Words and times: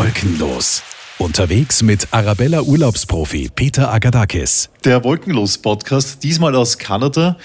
Wolkenlos. 0.00 0.82
Unterwegs 1.18 1.82
mit 1.82 2.08
Arabella 2.10 2.62
Urlaubsprofi 2.62 3.50
Peter 3.54 3.92
Agadakis. 3.92 4.70
Der 4.82 5.04
Wolkenlos-Podcast, 5.04 6.22
diesmal 6.22 6.56
aus 6.56 6.78
Kanada. 6.78 7.36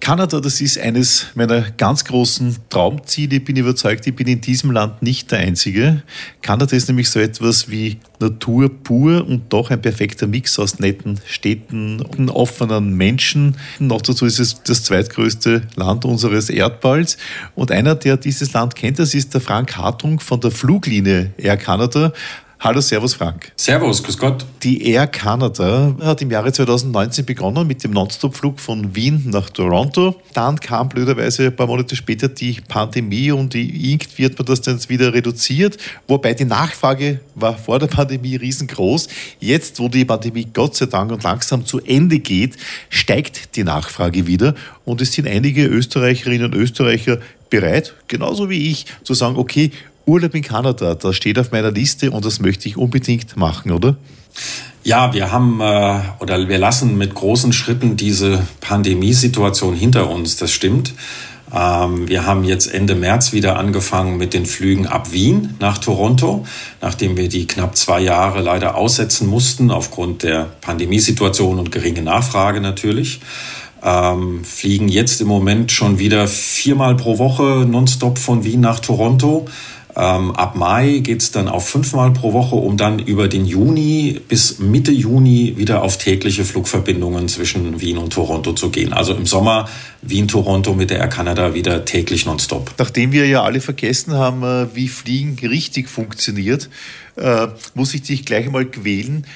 Kanada, 0.00 0.40
das 0.40 0.62
ist 0.62 0.78
eines 0.78 1.26
meiner 1.34 1.60
ganz 1.72 2.06
großen 2.06 2.56
Traumziele. 2.70 3.36
Ich 3.36 3.44
bin 3.44 3.56
überzeugt, 3.56 4.06
ich 4.06 4.16
bin 4.16 4.26
in 4.28 4.40
diesem 4.40 4.70
Land 4.70 5.02
nicht 5.02 5.30
der 5.30 5.40
Einzige. 5.40 6.02
Kanada 6.40 6.74
ist 6.74 6.88
nämlich 6.88 7.10
so 7.10 7.20
etwas 7.20 7.70
wie 7.70 7.98
Natur 8.18 8.70
pur 8.82 9.26
und 9.26 9.52
doch 9.52 9.70
ein 9.70 9.82
perfekter 9.82 10.26
Mix 10.26 10.58
aus 10.58 10.78
netten 10.78 11.20
Städten, 11.26 12.00
und 12.00 12.30
offenen 12.30 12.94
Menschen. 12.96 13.56
Noch 13.78 14.00
dazu 14.00 14.24
ist 14.24 14.40
es 14.40 14.62
das 14.62 14.84
zweitgrößte 14.84 15.62
Land 15.76 16.06
unseres 16.06 16.48
Erdballs. 16.48 17.18
Und 17.54 17.70
einer, 17.70 17.94
der 17.94 18.16
dieses 18.16 18.54
Land 18.54 18.76
kennt, 18.76 18.98
das 18.98 19.12
ist 19.12 19.34
der 19.34 19.42
Frank 19.42 19.76
Hartung 19.76 20.18
von 20.18 20.40
der 20.40 20.50
Fluglinie 20.50 21.34
Air 21.36 21.58
Canada. 21.58 22.12
Hallo, 22.62 22.82
Servus 22.82 23.14
Frank. 23.14 23.52
Servus, 23.56 24.02
grüß 24.02 24.18
Gott. 24.18 24.44
Die 24.62 24.86
Air 24.90 25.06
Canada 25.06 25.96
hat 26.02 26.20
im 26.20 26.30
Jahre 26.30 26.52
2019 26.52 27.24
begonnen 27.24 27.66
mit 27.66 27.82
dem 27.82 27.92
Nonstop-Flug 27.92 28.60
von 28.60 28.94
Wien 28.94 29.22
nach 29.30 29.48
Toronto. 29.48 30.20
Dann 30.34 30.60
kam 30.60 30.90
blöderweise 30.90 31.46
ein 31.46 31.56
paar 31.56 31.66
Monate 31.66 31.96
später 31.96 32.28
die 32.28 32.58
Pandemie 32.68 33.32
und 33.32 33.54
irgendwie 33.54 34.24
wird 34.24 34.38
man 34.38 34.44
das 34.44 34.60
dann 34.60 34.78
wieder 34.90 35.14
reduziert. 35.14 35.78
Wobei 36.06 36.34
die 36.34 36.44
Nachfrage 36.44 37.20
war 37.34 37.56
vor 37.56 37.78
der 37.78 37.86
Pandemie 37.86 38.36
riesengroß. 38.36 39.08
Jetzt, 39.38 39.80
wo 39.80 39.88
die 39.88 40.04
Pandemie 40.04 40.46
Gott 40.52 40.76
sei 40.76 40.84
Dank 40.84 41.12
und 41.12 41.22
langsam 41.22 41.64
zu 41.64 41.80
Ende 41.80 42.18
geht, 42.18 42.58
steigt 42.90 43.56
die 43.56 43.64
Nachfrage 43.64 44.26
wieder 44.26 44.54
und 44.84 45.00
es 45.00 45.14
sind 45.14 45.26
einige 45.26 45.64
Österreicherinnen 45.64 46.52
und 46.52 46.54
Österreicher 46.54 47.20
bereit, 47.50 47.94
genauso 48.06 48.48
wie 48.48 48.70
ich, 48.70 48.86
zu 49.02 49.12
sagen, 49.12 49.36
okay, 49.36 49.72
Urlaub 50.10 50.34
in 50.34 50.42
Kanada, 50.42 50.94
das 50.94 51.14
steht 51.14 51.38
auf 51.38 51.52
meiner 51.52 51.70
Liste 51.70 52.10
und 52.10 52.24
das 52.24 52.40
möchte 52.40 52.68
ich 52.68 52.76
unbedingt 52.76 53.36
machen, 53.36 53.70
oder? 53.70 53.96
Ja, 54.82 55.12
wir 55.14 55.30
haben 55.30 55.60
äh, 55.60 56.00
oder 56.20 56.48
wir 56.48 56.58
lassen 56.58 56.98
mit 56.98 57.14
großen 57.14 57.52
Schritten 57.52 57.96
diese 57.96 58.42
Pandemiesituation 58.60 59.74
hinter 59.74 60.10
uns, 60.10 60.36
das 60.36 60.50
stimmt. 60.50 60.94
Ähm, 61.54 62.08
wir 62.08 62.26
haben 62.26 62.44
jetzt 62.44 62.72
Ende 62.72 62.94
März 62.94 63.32
wieder 63.32 63.58
angefangen 63.58 64.16
mit 64.16 64.34
den 64.34 64.46
Flügen 64.46 64.86
ab 64.86 65.12
Wien 65.12 65.54
nach 65.60 65.78
Toronto, 65.78 66.44
nachdem 66.80 67.16
wir 67.16 67.28
die 67.28 67.46
knapp 67.46 67.76
zwei 67.76 68.00
Jahre 68.00 68.40
leider 68.40 68.74
aussetzen 68.76 69.26
mussten 69.28 69.70
aufgrund 69.70 70.22
der 70.22 70.44
Pandemiesituation 70.60 71.58
und 71.58 71.72
geringe 71.72 72.02
Nachfrage 72.02 72.60
natürlich. 72.60 73.20
Ähm, 73.82 74.44
fliegen 74.44 74.88
jetzt 74.88 75.20
im 75.20 75.28
Moment 75.28 75.72
schon 75.72 75.98
wieder 75.98 76.26
viermal 76.26 76.96
pro 76.96 77.18
Woche 77.18 77.66
nonstop 77.66 78.18
von 78.18 78.44
Wien 78.44 78.60
nach 78.60 78.80
Toronto. 78.80 79.46
Ähm, 80.00 80.30
ab 80.30 80.56
Mai 80.56 81.00
geht 81.00 81.20
es 81.20 81.30
dann 81.30 81.46
auf 81.46 81.68
fünfmal 81.68 82.10
pro 82.12 82.32
Woche, 82.32 82.56
um 82.56 82.78
dann 82.78 83.00
über 83.00 83.28
den 83.28 83.44
Juni 83.44 84.18
bis 84.28 84.58
Mitte 84.58 84.92
Juni 84.92 85.58
wieder 85.58 85.82
auf 85.82 85.98
tägliche 85.98 86.46
Flugverbindungen 86.46 87.28
zwischen 87.28 87.82
Wien 87.82 87.98
und 87.98 88.14
Toronto 88.14 88.54
zu 88.54 88.70
gehen. 88.70 88.94
Also 88.94 89.12
im 89.12 89.26
Sommer 89.26 89.68
Wien-Toronto 90.00 90.72
mit 90.72 90.88
der 90.88 91.00
Air 91.00 91.08
Canada 91.08 91.52
wieder 91.52 91.84
täglich 91.84 92.24
nonstop. 92.24 92.72
Nachdem 92.78 93.12
wir 93.12 93.26
ja 93.26 93.42
alle 93.42 93.60
vergessen 93.60 94.14
haben, 94.14 94.42
äh, 94.42 94.74
wie 94.74 94.88
Fliegen 94.88 95.36
richtig 95.46 95.90
funktioniert, 95.90 96.70
äh, 97.16 97.48
muss 97.74 97.92
ich 97.92 98.00
dich 98.00 98.24
gleich 98.24 98.46
einmal 98.46 98.64
quälen 98.64 99.26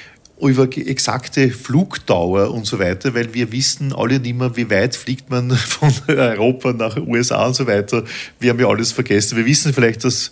über 0.48 0.68
exakte 0.76 1.50
Flugdauer 1.50 2.52
und 2.52 2.66
so 2.66 2.78
weiter, 2.78 3.14
weil 3.14 3.34
wir 3.34 3.52
wissen 3.52 3.92
alle 3.92 4.20
nicht 4.20 4.36
mehr, 4.36 4.56
wie 4.56 4.70
weit 4.70 4.96
fliegt 4.96 5.30
man 5.30 5.50
von 5.56 5.92
Europa 6.06 6.72
nach 6.72 6.96
USA 6.96 7.46
und 7.46 7.54
so 7.54 7.66
weiter. 7.66 8.04
Wir 8.40 8.50
haben 8.50 8.60
ja 8.60 8.68
alles 8.68 8.92
vergessen. 8.92 9.36
Wir 9.36 9.46
wissen 9.46 9.72
vielleicht, 9.72 10.04
dass 10.04 10.30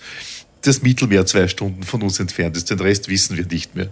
das 0.63 0.83
Mittelmeer 0.83 1.27
zwei 1.27 1.49
Stunden 1.49 1.83
von 1.83 2.03
uns 2.03 2.21
entfernt 2.21 2.57
ist. 2.57 2.71
Den 2.71 2.81
Rest 2.81 3.09
wissen 3.09 3.37
wir 3.37 3.47
nicht 3.47 3.75
mehr. 3.75 3.89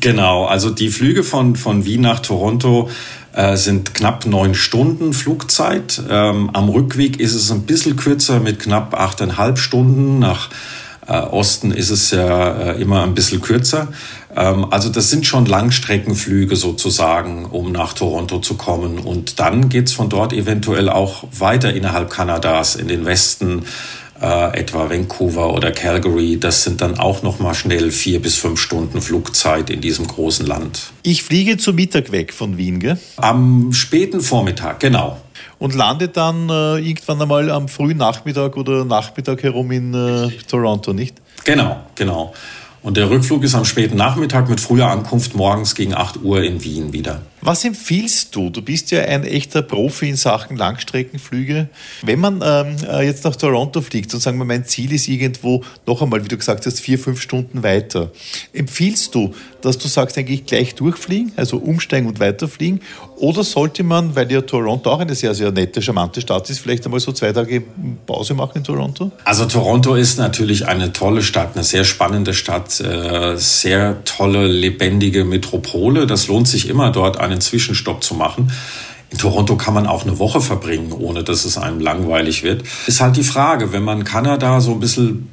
Genau, 0.00 0.46
also 0.46 0.70
die 0.70 0.88
Flüge 0.88 1.22
von, 1.22 1.54
von 1.56 1.84
Wien 1.84 2.00
nach 2.00 2.20
Toronto 2.20 2.88
äh, 3.34 3.56
sind 3.56 3.94
knapp 3.94 4.24
neun 4.24 4.54
Stunden 4.54 5.12
Flugzeit. 5.12 6.02
Ähm, 6.08 6.50
am 6.54 6.68
Rückweg 6.70 7.20
ist 7.20 7.34
es 7.34 7.50
ein 7.50 7.62
bisschen 7.62 7.96
kürzer 7.96 8.40
mit 8.40 8.60
knapp 8.60 8.94
achteinhalb 8.94 9.58
Stunden. 9.58 10.18
Nach 10.18 10.48
äh, 11.06 11.18
Osten 11.18 11.70
ist 11.70 11.90
es 11.90 12.10
ja 12.10 12.72
äh, 12.72 12.80
immer 12.80 13.02
ein 13.02 13.14
bisschen 13.14 13.40
kürzer. 13.40 13.88
Ähm, 14.34 14.66
also 14.70 14.88
das 14.88 15.10
sind 15.10 15.26
schon 15.26 15.46
Langstreckenflüge 15.46 16.56
sozusagen, 16.56 17.46
um 17.46 17.72
nach 17.72 17.92
Toronto 17.92 18.38
zu 18.38 18.54
kommen. 18.54 18.98
Und 18.98 19.38
dann 19.40 19.68
geht's 19.68 19.92
von 19.92 20.08
dort 20.08 20.32
eventuell 20.32 20.88
auch 20.88 21.24
weiter 21.36 21.72
innerhalb 21.72 22.10
Kanadas 22.10 22.76
in 22.76 22.88
den 22.88 23.04
Westen, 23.04 23.64
äh, 24.20 24.58
etwa 24.58 24.88
Vancouver 24.88 25.52
oder 25.52 25.72
Calgary. 25.72 26.38
Das 26.38 26.64
sind 26.64 26.80
dann 26.80 26.98
auch 26.98 27.22
noch 27.22 27.38
mal 27.38 27.54
schnell 27.54 27.90
vier 27.90 28.22
bis 28.22 28.36
fünf 28.36 28.60
Stunden 28.60 29.02
Flugzeit 29.02 29.70
in 29.70 29.80
diesem 29.80 30.06
großen 30.06 30.46
Land. 30.46 30.92
Ich 31.02 31.22
fliege 31.22 31.58
zu 31.58 31.72
Mittag 31.72 32.12
weg 32.12 32.32
von 32.32 32.56
Wien, 32.56 32.80
gell? 32.80 32.98
Am 33.16 33.72
späten 33.72 34.20
Vormittag, 34.20 34.80
genau 34.80 35.18
und 35.58 35.74
landet 35.74 36.16
dann 36.16 36.48
äh, 36.48 36.78
irgendwann 36.78 37.22
einmal 37.22 37.50
am 37.50 37.68
frühen 37.68 37.98
Nachmittag 37.98 38.56
oder 38.56 38.84
Nachmittag 38.84 39.42
herum 39.42 39.70
in 39.70 39.94
äh, 39.94 40.30
Toronto, 40.48 40.92
nicht? 40.92 41.16
Genau, 41.44 41.76
genau. 41.94 42.32
Und 42.82 42.96
der 42.96 43.08
Rückflug 43.08 43.42
ist 43.44 43.54
am 43.54 43.64
späten 43.64 43.96
Nachmittag 43.96 44.48
mit 44.48 44.60
früher 44.60 44.88
Ankunft 44.88 45.34
morgens 45.34 45.74
gegen 45.74 45.94
8 45.94 46.22
Uhr 46.22 46.42
in 46.42 46.62
Wien 46.62 46.92
wieder. 46.92 47.22
Was 47.46 47.62
empfiehlst 47.62 48.34
du? 48.34 48.48
Du 48.48 48.62
bist 48.62 48.90
ja 48.90 49.02
ein 49.02 49.22
echter 49.22 49.60
Profi 49.60 50.08
in 50.08 50.16
Sachen 50.16 50.56
Langstreckenflüge. 50.56 51.68
Wenn 52.00 52.18
man 52.18 52.42
ähm, 52.42 52.76
äh, 52.88 53.04
jetzt 53.04 53.22
nach 53.24 53.36
Toronto 53.36 53.82
fliegt 53.82 54.14
und 54.14 54.20
sagen 54.20 54.38
wir, 54.38 54.46
mein 54.46 54.64
Ziel 54.64 54.90
ist 54.94 55.08
irgendwo 55.08 55.62
noch 55.86 56.00
einmal, 56.00 56.24
wie 56.24 56.28
du 56.28 56.38
gesagt 56.38 56.64
hast, 56.64 56.80
vier, 56.80 56.98
fünf 56.98 57.20
Stunden 57.20 57.62
weiter. 57.62 58.10
Empfiehlst 58.54 59.14
du, 59.14 59.34
dass 59.60 59.76
du 59.76 59.88
sagst, 59.88 60.16
eigentlich 60.16 60.46
gleich 60.46 60.74
durchfliegen, 60.74 61.32
also 61.36 61.58
umsteigen 61.58 62.08
und 62.08 62.18
weiterfliegen? 62.18 62.80
Oder 63.16 63.44
sollte 63.44 63.82
man, 63.82 64.16
weil 64.16 64.32
ja 64.32 64.40
Toronto 64.40 64.90
auch 64.90 65.00
eine 65.00 65.14
sehr, 65.14 65.34
sehr 65.34 65.52
nette, 65.52 65.82
charmante 65.82 66.22
Stadt 66.22 66.48
ist, 66.48 66.60
vielleicht 66.60 66.86
einmal 66.86 67.00
so 67.00 67.12
zwei 67.12 67.32
Tage 67.32 67.62
Pause 68.06 68.32
machen 68.32 68.58
in 68.58 68.64
Toronto? 68.64 69.12
Also 69.24 69.44
Toronto 69.44 69.94
ist 69.94 70.18
natürlich 70.18 70.66
eine 70.66 70.94
tolle 70.94 71.22
Stadt, 71.22 71.54
eine 71.54 71.64
sehr 71.64 71.84
spannende 71.84 72.32
Stadt, 72.32 72.80
äh, 72.80 73.36
sehr 73.36 74.02
tolle, 74.04 74.46
lebendige 74.46 75.24
Metropole. 75.24 76.06
Das 76.06 76.26
lohnt 76.26 76.48
sich 76.48 76.68
immer 76.68 76.90
dort 76.90 77.20
eine 77.20 77.33
einen 77.34 77.42
Zwischenstopp 77.42 78.02
zu 78.02 78.14
machen. 78.14 78.50
In 79.14 79.20
Toronto 79.20 79.54
kann 79.54 79.74
man 79.74 79.86
auch 79.86 80.02
eine 80.02 80.18
Woche 80.18 80.40
verbringen, 80.40 80.90
ohne 80.90 81.22
dass 81.22 81.44
es 81.44 81.56
einem 81.56 81.78
langweilig 81.78 82.42
wird. 82.42 82.64
Ist 82.88 83.00
halt 83.00 83.16
die 83.16 83.22
Frage, 83.22 83.72
wenn 83.72 83.84
man 83.84 84.02
Kanada 84.02 84.60
so 84.60 84.72
ein 84.72 84.80
bisschen, 84.80 85.28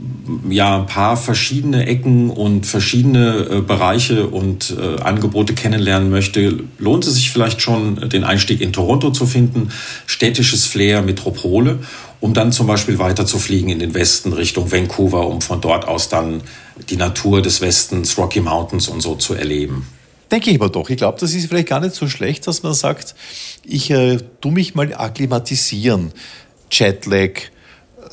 ja, 0.51 0.77
ein 0.77 0.85
paar 0.85 1.17
verschiedene 1.17 1.87
Ecken 1.87 2.29
und 2.29 2.67
verschiedene 2.67 3.47
äh, 3.49 3.61
Bereiche 3.61 4.27
und 4.27 4.75
äh, 4.79 5.01
Angebote 5.01 5.55
kennenlernen 5.55 6.11
möchte, 6.11 6.59
lohnt 6.77 7.07
es 7.07 7.15
sich 7.15 7.31
vielleicht 7.31 7.59
schon, 7.59 8.07
den 8.07 8.23
Einstieg 8.23 8.61
in 8.61 8.71
Toronto 8.71 9.09
zu 9.09 9.25
finden. 9.25 9.69
Städtisches 10.05 10.67
Flair, 10.67 11.01
Metropole, 11.01 11.79
um 12.19 12.35
dann 12.35 12.51
zum 12.51 12.67
Beispiel 12.67 12.99
weiter 12.99 13.25
zu 13.25 13.39
fliegen 13.39 13.69
in 13.69 13.79
den 13.79 13.95
Westen 13.95 14.33
Richtung 14.33 14.71
Vancouver, 14.71 15.25
um 15.25 15.41
von 15.41 15.59
dort 15.59 15.87
aus 15.87 16.07
dann 16.07 16.41
die 16.91 16.97
Natur 16.97 17.41
des 17.41 17.61
Westens, 17.61 18.15
Rocky 18.19 18.41
Mountains 18.41 18.89
und 18.89 19.01
so 19.01 19.15
zu 19.15 19.33
erleben. 19.33 19.87
Denke 20.31 20.49
ich 20.49 20.55
aber 20.55 20.69
doch. 20.69 20.89
Ich 20.89 20.97
glaube, 20.97 21.19
das 21.19 21.33
ist 21.33 21.47
vielleicht 21.47 21.67
gar 21.67 21.81
nicht 21.81 21.93
so 21.93 22.07
schlecht, 22.07 22.47
dass 22.47 22.63
man 22.63 22.73
sagt, 22.73 23.15
ich 23.65 23.91
äh, 23.91 24.17
tu 24.39 24.49
mich 24.49 24.75
mal 24.75 24.93
akklimatisieren. 24.93 26.11
Jetlag, 26.71 27.41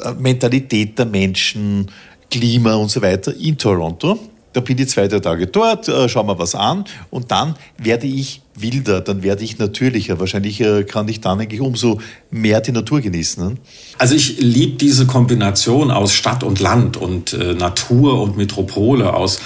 äh, 0.03 0.13
Mentalität 0.19 0.99
der 0.99 1.07
Menschen, 1.07 1.91
Klima 2.29 2.75
und 2.75 2.91
so 2.91 3.01
weiter 3.01 3.35
in 3.35 3.57
Toronto. 3.57 4.19
Da 4.53 4.61
bin 4.61 4.79
ich 4.79 4.89
zwei, 4.89 5.07
drei 5.07 5.21
Tage 5.21 5.47
dort, 5.47 5.89
äh, 5.89 6.09
schau 6.09 6.25
mal 6.25 6.39
was 6.39 6.55
an 6.55 6.85
und 7.11 7.31
dann 7.31 7.55
werde 7.77 8.07
ich 8.07 8.41
wilder, 8.57 9.01
dann 9.01 9.23
werde 9.23 9.45
ich 9.45 9.59
natürlicher. 9.59 10.19
Wahrscheinlich 10.19 10.61
äh, 10.61 10.83
kann 10.83 11.07
ich 11.07 11.21
dann 11.21 11.39
eigentlich 11.39 11.61
umso 11.61 12.01
mehr 12.31 12.61
die 12.61 12.73
Natur 12.73 13.01
genießen. 13.01 13.47
Ne? 13.47 13.57
Also 13.99 14.17
ich 14.17 14.41
liebe 14.41 14.77
diese 14.77 15.07
Kombination 15.07 15.93
aus 15.93 16.13
Stadt 16.13 16.43
und 16.43 16.59
Land 16.59 16.97
und 16.97 17.35
äh, 17.35 17.55
Natur 17.55 18.21
und 18.21 18.37
Metropole, 18.37 19.15
aus 19.15 19.41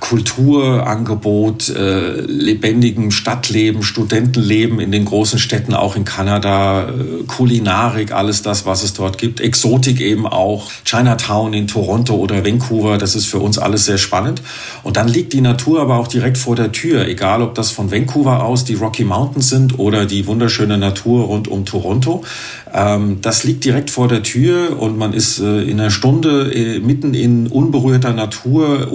Kulturangebot, 0.00 1.68
äh, 1.68 2.20
lebendigem 2.22 3.10
Stadtleben, 3.10 3.82
Studentenleben 3.82 4.80
in 4.80 4.90
den 4.90 5.04
großen 5.04 5.38
Städten, 5.38 5.74
auch 5.74 5.94
in 5.94 6.04
Kanada, 6.04 6.88
äh, 6.88 7.22
Kulinarik, 7.26 8.12
alles 8.12 8.42
das, 8.42 8.66
was 8.66 8.82
es 8.82 8.94
dort 8.94 9.18
gibt, 9.18 9.40
Exotik 9.40 10.00
eben 10.00 10.26
auch, 10.26 10.70
Chinatown 10.84 11.52
in 11.52 11.68
Toronto 11.68 12.16
oder 12.16 12.44
Vancouver, 12.44 12.98
das 12.98 13.14
ist 13.14 13.26
für 13.26 13.38
uns 13.38 13.58
alles 13.58 13.84
sehr 13.84 13.98
spannend. 13.98 14.42
Und 14.82 14.96
dann 14.96 15.06
liegt 15.06 15.32
die 15.32 15.40
Natur 15.40 15.80
aber 15.80 15.96
auch 15.96 16.08
direkt 16.08 16.38
vor 16.38 16.56
der 16.56 16.72
Tür, 16.72 17.06
egal 17.06 17.40
ob 17.40 17.54
das 17.54 17.70
von 17.70 17.92
Vancouver 17.92 18.42
aus 18.42 18.64
die 18.64 18.74
Rocky 18.74 19.04
Mountains 19.04 19.48
sind 19.48 19.78
oder 19.78 20.06
die 20.06 20.26
wunderschöne 20.26 20.78
Natur 20.78 21.26
rund 21.26 21.46
um 21.46 21.64
Toronto. 21.64 22.24
Ähm, 22.74 23.18
das 23.20 23.44
liegt 23.44 23.64
direkt 23.64 23.90
vor 23.90 24.08
der 24.08 24.22
Tür 24.22 24.80
und 24.80 24.96
man 24.96 25.12
ist 25.12 25.38
äh, 25.38 25.62
in 25.62 25.78
einer 25.78 25.90
Stunde 25.90 26.52
äh, 26.52 26.80
mitten 26.80 27.14
in 27.14 27.46
unberührter 27.46 28.12
Natur, 28.12 28.88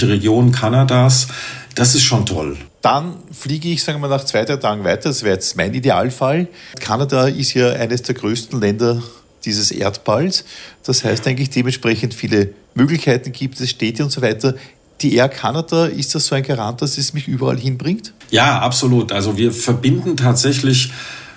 unterschiedliche 0.00 0.08
Regionen 0.08 0.52
Kanadas. 0.52 1.28
Das 1.74 1.94
ist 1.94 2.02
schon 2.02 2.26
toll. 2.26 2.56
Dann 2.82 3.14
fliege 3.32 3.68
ich, 3.68 3.82
sagen 3.82 4.00
wir 4.00 4.08
mal, 4.08 4.16
nach 4.16 4.24
zwei, 4.24 4.44
drei 4.44 4.56
Tagen 4.56 4.84
weiter. 4.84 5.10
Das 5.10 5.22
wäre 5.22 5.34
jetzt 5.34 5.56
mein 5.56 5.74
Idealfall. 5.74 6.48
Kanada 6.80 7.28
ist 7.28 7.54
ja 7.54 7.70
eines 7.70 8.02
der 8.02 8.14
größten 8.14 8.60
Länder 8.60 9.02
dieses 9.44 9.70
Erdballs. 9.70 10.44
Das 10.84 11.04
heißt 11.04 11.26
eigentlich 11.26 11.50
dementsprechend 11.50 12.14
viele 12.14 12.54
Möglichkeiten 12.74 13.32
gibt 13.32 13.60
es, 13.60 13.70
Städte 13.70 14.04
und 14.04 14.10
so 14.10 14.22
weiter. 14.22 14.54
Die 15.02 15.14
Air 15.14 15.28
Canada, 15.28 15.86
ist 15.86 16.14
das 16.14 16.26
so 16.26 16.34
ein 16.34 16.42
Garant, 16.42 16.82
dass 16.82 16.98
es 16.98 17.14
mich 17.14 17.26
überall 17.26 17.58
hinbringt? 17.58 18.12
Ja, 18.30 18.60
absolut. 18.60 19.12
Also 19.12 19.36
wir 19.36 19.52
verbinden 19.52 20.16
tatsächlich 20.16 20.92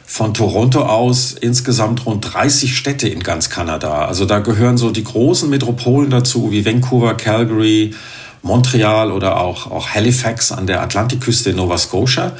von 0.06 0.34
Toronto 0.34 0.82
aus 0.82 1.32
insgesamt 1.32 2.06
rund 2.06 2.34
30 2.34 2.78
Städte 2.78 3.08
in 3.08 3.24
ganz 3.24 3.50
Kanada. 3.50 4.06
Also 4.06 4.26
da 4.26 4.40
gehören 4.40 4.78
so 4.78 4.92
die 4.92 5.04
großen 5.04 5.50
Metropolen 5.50 6.10
dazu, 6.10 6.52
wie 6.52 6.66
Vancouver, 6.66 7.16
Calgary, 7.16 7.96
Montreal 8.44 9.12
oder 9.12 9.40
auch, 9.40 9.72
auch 9.72 9.90
Halifax 9.90 10.52
an 10.52 10.68
der 10.68 10.82
Atlantikküste 10.82 11.52
in 11.52 11.56
Nova 11.56 11.78
Scotia. 11.78 12.34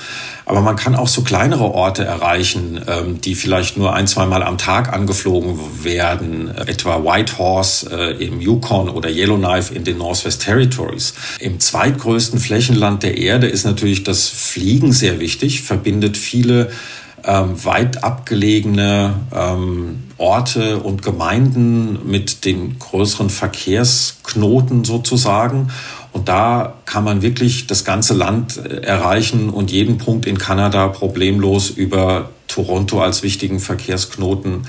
Aber 0.46 0.60
man 0.60 0.76
kann 0.76 0.96
auch 0.96 1.08
so 1.08 1.22
kleinere 1.22 1.64
Orte 1.64 2.04
erreichen, 2.04 2.82
ähm, 2.86 3.22
die 3.22 3.34
vielleicht 3.34 3.78
nur 3.78 3.94
ein, 3.94 4.08
zweimal 4.08 4.44
am 4.44 4.58
Tag 4.58 4.92
angeflogen 4.92 5.58
werden, 5.84 6.54
etwa 6.54 7.04
Whitehorse 7.04 7.90
äh, 7.90 8.26
im 8.26 8.42
Yukon 8.42 8.90
oder 8.90 9.10
Yellowknife 9.10 9.74
in 9.74 9.86
den 9.86 9.98
Northwest 9.98 10.44
Territories. 10.44 11.14
Im 11.40 11.62
zweitgrößten 11.62 12.40
Flächenland 12.40 13.04
der 13.04 13.18
Erde 13.18 13.48
ist 13.48 13.64
natürlich 13.64 14.04
das 14.04 14.28
Fliegen 14.28 14.92
sehr 14.92 15.22
wichtig, 15.22 15.62
verbindet 15.62 16.18
viele 16.18 16.70
ähm, 17.26 17.64
weit 17.64 18.04
abgelegene 18.04 19.14
ähm, 19.34 20.04
Orte 20.18 20.80
und 20.80 21.02
Gemeinden 21.02 22.10
mit 22.10 22.46
den 22.46 22.78
größeren 22.80 23.30
Verkehrsknoten 23.30 24.84
sozusagen. 24.84 25.70
Und 26.12 26.28
da 26.30 26.76
kann 26.86 27.04
man 27.04 27.22
wirklich 27.22 27.68
das 27.68 27.86
ganze 27.86 28.14
Land 28.14 28.58
äh, 28.58 28.82
erreichen 28.82 29.50
und 29.50 29.72
jeden 29.72 29.98
Punkt 29.98 30.26
in 30.26 30.38
Kanada 30.38 30.88
problemlos 30.88 31.70
über 31.70 32.30
Toronto 32.48 33.02
als 33.02 33.24
wichtigen 33.24 33.60
Verkehrsknoten 33.60 34.68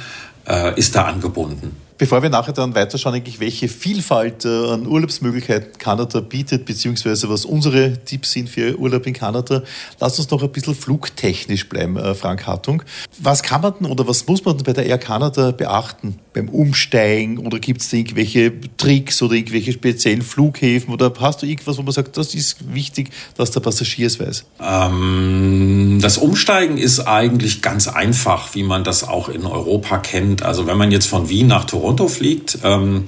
äh, 0.49 0.79
ist 0.79 0.95
da 0.97 1.03
angebunden. 1.03 1.84
Bevor 1.97 2.25
wir 2.25 2.31
nachher 2.31 2.53
dann 2.53 2.75
weiterschauen, 2.75 3.15
eigentlich, 3.15 3.39
welche 3.39 3.69
Vielfalt 3.69 4.45
äh, 4.45 4.49
an 4.49 4.85
Urlaubsmöglichkeiten 4.85 5.79
Kanada 5.79 6.19
bietet, 6.19 6.65
beziehungsweise 6.65 7.29
was 7.29 7.45
unsere 7.45 8.05
Tipps 8.05 8.33
sind 8.33 8.49
für 8.49 8.77
Urlaub 8.77 9.07
in 9.07 9.13
Kanada, 9.13 9.63
lass 10.01 10.19
uns 10.19 10.29
noch 10.29 10.43
ein 10.43 10.51
bisschen 10.51 10.75
flugtechnisch 10.75 11.69
bleiben, 11.69 11.97
äh, 11.97 12.17
Frank 12.17 12.49
Hartung. 12.49 12.83
Was 13.21 13.45
kann 13.45 13.61
man 13.61 13.75
denn 13.79 13.87
oder 13.87 14.09
was 14.09 14.27
muss 14.27 14.45
man 14.45 14.57
denn 14.57 14.65
bei 14.65 14.73
der 14.73 14.87
Air 14.87 14.99
Canada 14.99 15.53
beachten 15.53 16.19
beim 16.33 16.49
Umsteigen 16.49 17.39
oder 17.39 17.61
gibt 17.61 17.81
es 17.81 17.93
irgendwelche 17.93 18.53
Tricks 18.77 19.23
oder 19.23 19.35
irgendwelche 19.35 19.73
speziellen 19.73 20.23
Flughäfen 20.23 20.93
oder 20.93 21.13
hast 21.21 21.43
du 21.43 21.47
irgendwas, 21.47 21.79
wo 21.79 21.83
man 21.83 21.93
sagt, 21.93 22.17
das 22.17 22.35
ist 22.35 22.75
wichtig, 22.75 23.11
dass 23.37 23.53
der 23.53 23.61
Passagier 23.61 24.09
es 24.09 24.19
weiß? 24.19 24.45
Ähm, 24.61 26.01
das 26.03 26.19
Umsteigen 26.19 26.77
ist 26.77 26.99
eigentlich 27.07 27.63
ganz 27.63 27.87
einfach, 27.87 28.53
wie 28.57 28.65
man 28.65 28.83
das 28.83 29.07
auch 29.07 29.29
in 29.29 29.47
Europa 29.47 29.99
kennt. 29.99 30.43
Also 30.43 30.67
wenn 30.67 30.77
man 30.77 30.91
jetzt 30.91 31.07
von 31.07 31.29
Wien 31.29 31.47
nach 31.47 31.67
Toronto 31.67 31.84
Toronto 31.85 32.09
fliegt. 32.09 32.59
Ähm, 32.65 33.05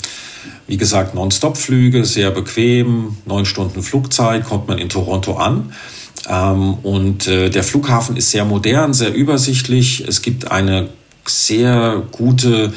wie 0.67 0.77
gesagt, 0.77 1.15
Non-Stop-Flüge, 1.15 2.05
sehr 2.05 2.31
bequem, 2.31 3.17
neun 3.25 3.47
Stunden 3.47 3.83
Flugzeit, 3.83 4.45
kommt 4.45 4.69
man 4.69 4.77
in 4.77 4.91
Toronto 4.91 5.37
an. 5.37 5.73
Ähm, 6.29 6.75
und 6.83 7.27
äh, 7.27 7.49
der 7.49 7.65
Flughafen 7.65 8.19
ist 8.19 8.31
sehr 8.31 8.45
modern, 8.45 8.93
sehr 8.93 9.15
übersichtlich. 9.15 10.05
Es 10.07 10.21
gibt 10.21 10.51
eine 10.51 10.91
sehr 11.25 12.03
gute 12.13 12.75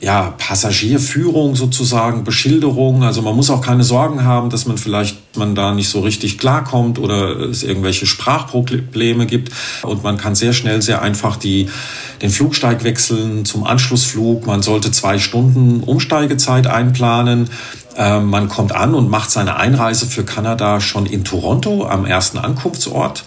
ja, 0.00 0.32
Passagierführung 0.38 1.56
sozusagen, 1.56 2.24
Beschilderung. 2.24 3.02
Also 3.04 3.20
man 3.20 3.36
muss 3.36 3.50
auch 3.50 3.60
keine 3.60 3.84
Sorgen 3.84 4.24
haben, 4.24 4.48
dass 4.48 4.66
man 4.66 4.78
vielleicht 4.78 5.36
man 5.36 5.54
da 5.54 5.74
nicht 5.74 5.90
so 5.90 6.00
richtig 6.00 6.38
klarkommt 6.38 6.98
oder 6.98 7.38
es 7.38 7.62
irgendwelche 7.62 8.06
Sprachprobleme 8.06 9.26
gibt. 9.26 9.52
Und 9.82 10.02
man 10.02 10.16
kann 10.16 10.34
sehr 10.34 10.54
schnell, 10.54 10.80
sehr 10.80 11.02
einfach 11.02 11.36
die, 11.36 11.68
den 12.22 12.30
Flugsteig 12.30 12.82
wechseln 12.82 13.44
zum 13.44 13.64
Anschlussflug. 13.64 14.46
Man 14.46 14.62
sollte 14.62 14.90
zwei 14.90 15.18
Stunden 15.18 15.82
Umsteigezeit 15.82 16.66
einplanen. 16.66 17.50
Ähm, 17.96 18.30
man 18.30 18.48
kommt 18.48 18.72
an 18.72 18.94
und 18.94 19.10
macht 19.10 19.30
seine 19.30 19.56
Einreise 19.56 20.06
für 20.06 20.24
Kanada 20.24 20.80
schon 20.80 21.04
in 21.04 21.24
Toronto 21.24 21.86
am 21.86 22.06
ersten 22.06 22.38
Ankunftsort. 22.38 23.24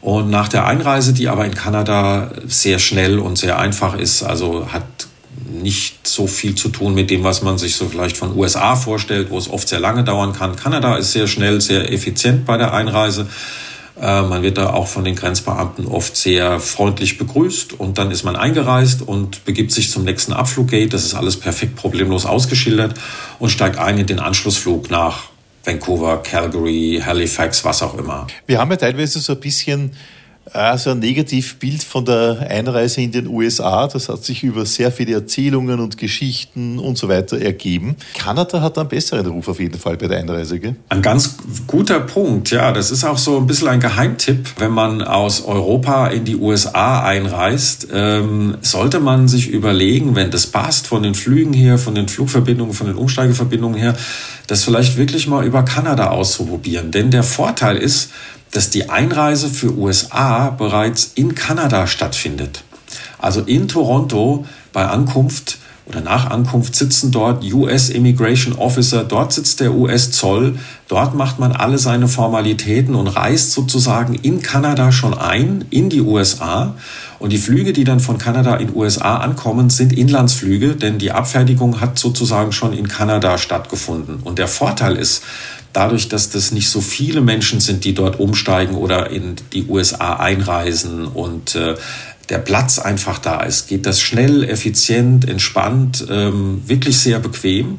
Und 0.00 0.30
nach 0.30 0.48
der 0.48 0.66
Einreise, 0.66 1.12
die 1.12 1.28
aber 1.28 1.46
in 1.46 1.54
Kanada 1.54 2.30
sehr 2.46 2.78
schnell 2.78 3.18
und 3.18 3.38
sehr 3.38 3.58
einfach 3.58 3.96
ist, 3.96 4.22
also 4.22 4.68
hat 4.72 4.84
nicht 5.62 6.06
so 6.06 6.26
viel 6.26 6.54
zu 6.54 6.68
tun 6.68 6.94
mit 6.94 7.10
dem, 7.10 7.24
was 7.24 7.42
man 7.42 7.58
sich 7.58 7.76
so 7.76 7.88
vielleicht 7.88 8.16
von 8.16 8.36
USA 8.36 8.76
vorstellt, 8.76 9.30
wo 9.30 9.38
es 9.38 9.48
oft 9.48 9.68
sehr 9.68 9.80
lange 9.80 10.04
dauern 10.04 10.32
kann. 10.32 10.56
Kanada 10.56 10.96
ist 10.96 11.12
sehr 11.12 11.26
schnell, 11.26 11.60
sehr 11.60 11.92
effizient 11.92 12.44
bei 12.44 12.56
der 12.56 12.72
Einreise. 12.72 13.28
Äh, 14.00 14.22
man 14.22 14.42
wird 14.42 14.58
da 14.58 14.70
auch 14.70 14.88
von 14.88 15.04
den 15.04 15.14
Grenzbeamten 15.14 15.86
oft 15.86 16.16
sehr 16.16 16.60
freundlich 16.60 17.18
begrüßt 17.18 17.72
und 17.74 17.98
dann 17.98 18.10
ist 18.10 18.24
man 18.24 18.36
eingereist 18.36 19.02
und 19.02 19.44
begibt 19.44 19.72
sich 19.72 19.90
zum 19.90 20.04
nächsten 20.04 20.32
Abfluggate. 20.32 20.88
Das 20.88 21.04
ist 21.04 21.14
alles 21.14 21.38
perfekt 21.38 21.76
problemlos 21.76 22.26
ausgeschildert 22.26 22.94
und 23.38 23.50
steigt 23.50 23.78
ein 23.78 23.98
in 23.98 24.06
den 24.06 24.18
Anschlussflug 24.18 24.90
nach 24.90 25.30
Vancouver, 25.64 26.22
Calgary, 26.22 27.02
Halifax, 27.04 27.64
was 27.64 27.82
auch 27.82 27.98
immer. 27.98 28.26
Wir 28.46 28.58
haben 28.58 28.70
ja 28.70 28.76
teilweise 28.76 29.18
so 29.18 29.32
ein 29.32 29.40
bisschen 29.40 29.92
also 30.52 30.90
ein 30.90 31.00
Negativbild 31.00 31.82
von 31.82 32.04
der 32.04 32.46
Einreise 32.48 33.00
in 33.00 33.10
den 33.10 33.26
USA. 33.26 33.88
Das 33.88 34.08
hat 34.08 34.24
sich 34.24 34.44
über 34.44 34.64
sehr 34.64 34.92
viele 34.92 35.14
Erzählungen 35.14 35.80
und 35.80 35.98
Geschichten 35.98 36.78
und 36.78 36.96
so 36.96 37.08
weiter 37.08 37.40
ergeben. 37.40 37.96
Kanada 38.16 38.60
hat 38.60 38.78
einen 38.78 38.88
besseren 38.88 39.26
Ruf 39.26 39.48
auf 39.48 39.58
jeden 39.58 39.78
Fall 39.78 39.96
bei 39.96 40.06
der 40.06 40.18
Einreise. 40.18 40.60
Gell? 40.60 40.76
Ein 40.88 41.02
ganz 41.02 41.36
guter 41.66 42.00
Punkt, 42.00 42.50
ja. 42.50 42.72
Das 42.72 42.90
ist 42.90 43.04
auch 43.04 43.18
so 43.18 43.38
ein 43.38 43.46
bisschen 43.46 43.68
ein 43.68 43.80
Geheimtipp. 43.80 44.54
Wenn 44.58 44.72
man 44.72 45.02
aus 45.02 45.44
Europa 45.44 46.08
in 46.08 46.24
die 46.24 46.36
USA 46.36 47.02
einreist, 47.02 47.88
ähm, 47.92 48.56
sollte 48.60 49.00
man 49.00 49.28
sich 49.28 49.48
überlegen, 49.48 50.14
wenn 50.14 50.30
das 50.30 50.46
passt, 50.46 50.86
von 50.86 51.02
den 51.02 51.14
Flügen 51.14 51.52
her, 51.52 51.78
von 51.78 51.94
den 51.94 52.08
Flugverbindungen, 52.08 52.72
von 52.72 52.86
den 52.86 52.96
Umsteigeverbindungen 52.96 53.78
her, 53.78 53.96
das 54.46 54.62
vielleicht 54.62 54.96
wirklich 54.96 55.26
mal 55.26 55.44
über 55.44 55.64
Kanada 55.64 56.10
auszuprobieren. 56.10 56.92
Denn 56.92 57.10
der 57.10 57.24
Vorteil 57.24 57.76
ist, 57.76 58.10
dass 58.56 58.70
die 58.70 58.88
Einreise 58.88 59.50
für 59.50 59.76
USA 59.76 60.48
bereits 60.48 61.12
in 61.14 61.34
Kanada 61.34 61.86
stattfindet. 61.86 62.64
Also 63.18 63.42
in 63.42 63.68
Toronto 63.68 64.46
bei 64.72 64.86
Ankunft 64.86 65.58
oder 65.84 66.00
nach 66.00 66.30
Ankunft 66.30 66.74
sitzen 66.74 67.12
dort 67.12 67.44
US 67.52 67.90
Immigration 67.90 68.54
Officer, 68.56 69.04
dort 69.04 69.32
sitzt 69.32 69.60
der 69.60 69.72
US 69.72 70.10
Zoll, 70.10 70.58
dort 70.88 71.14
macht 71.14 71.38
man 71.38 71.52
alle 71.52 71.78
seine 71.78 72.08
Formalitäten 72.08 72.94
und 72.94 73.06
reist 73.06 73.52
sozusagen 73.52 74.14
in 74.14 74.42
Kanada 74.42 74.90
schon 74.90 75.12
ein, 75.12 75.66
in 75.70 75.88
die 75.88 76.00
USA. 76.00 76.74
Und 77.18 77.32
die 77.32 77.38
Flüge, 77.38 77.72
die 77.72 77.84
dann 77.84 78.00
von 78.00 78.18
Kanada 78.18 78.56
in 78.56 78.74
USA 78.74 79.18
ankommen, 79.18 79.70
sind 79.70 79.92
Inlandsflüge, 79.92 80.76
denn 80.76 80.98
die 80.98 81.12
Abfertigung 81.12 81.80
hat 81.80 81.98
sozusagen 81.98 82.52
schon 82.52 82.72
in 82.72 82.88
Kanada 82.88 83.38
stattgefunden. 83.38 84.16
Und 84.24 84.38
der 84.38 84.48
Vorteil 84.48 84.96
ist, 84.96 85.22
dadurch, 85.76 86.08
dass 86.08 86.30
das 86.30 86.52
nicht 86.52 86.70
so 86.70 86.80
viele 86.80 87.20
Menschen 87.20 87.60
sind, 87.60 87.84
die 87.84 87.92
dort 87.92 88.18
umsteigen 88.18 88.76
oder 88.76 89.10
in 89.10 89.36
die 89.52 89.66
USA 89.66 90.14
einreisen 90.14 91.06
und 91.06 91.54
äh, 91.54 91.74
der 92.30 92.38
Platz 92.38 92.78
einfach 92.78 93.18
da 93.18 93.42
ist, 93.42 93.68
geht 93.68 93.84
das 93.84 94.00
schnell, 94.00 94.42
effizient, 94.44 95.28
entspannt, 95.28 96.06
ähm, 96.10 96.62
wirklich 96.66 96.98
sehr 96.98 97.18
bequem. 97.20 97.78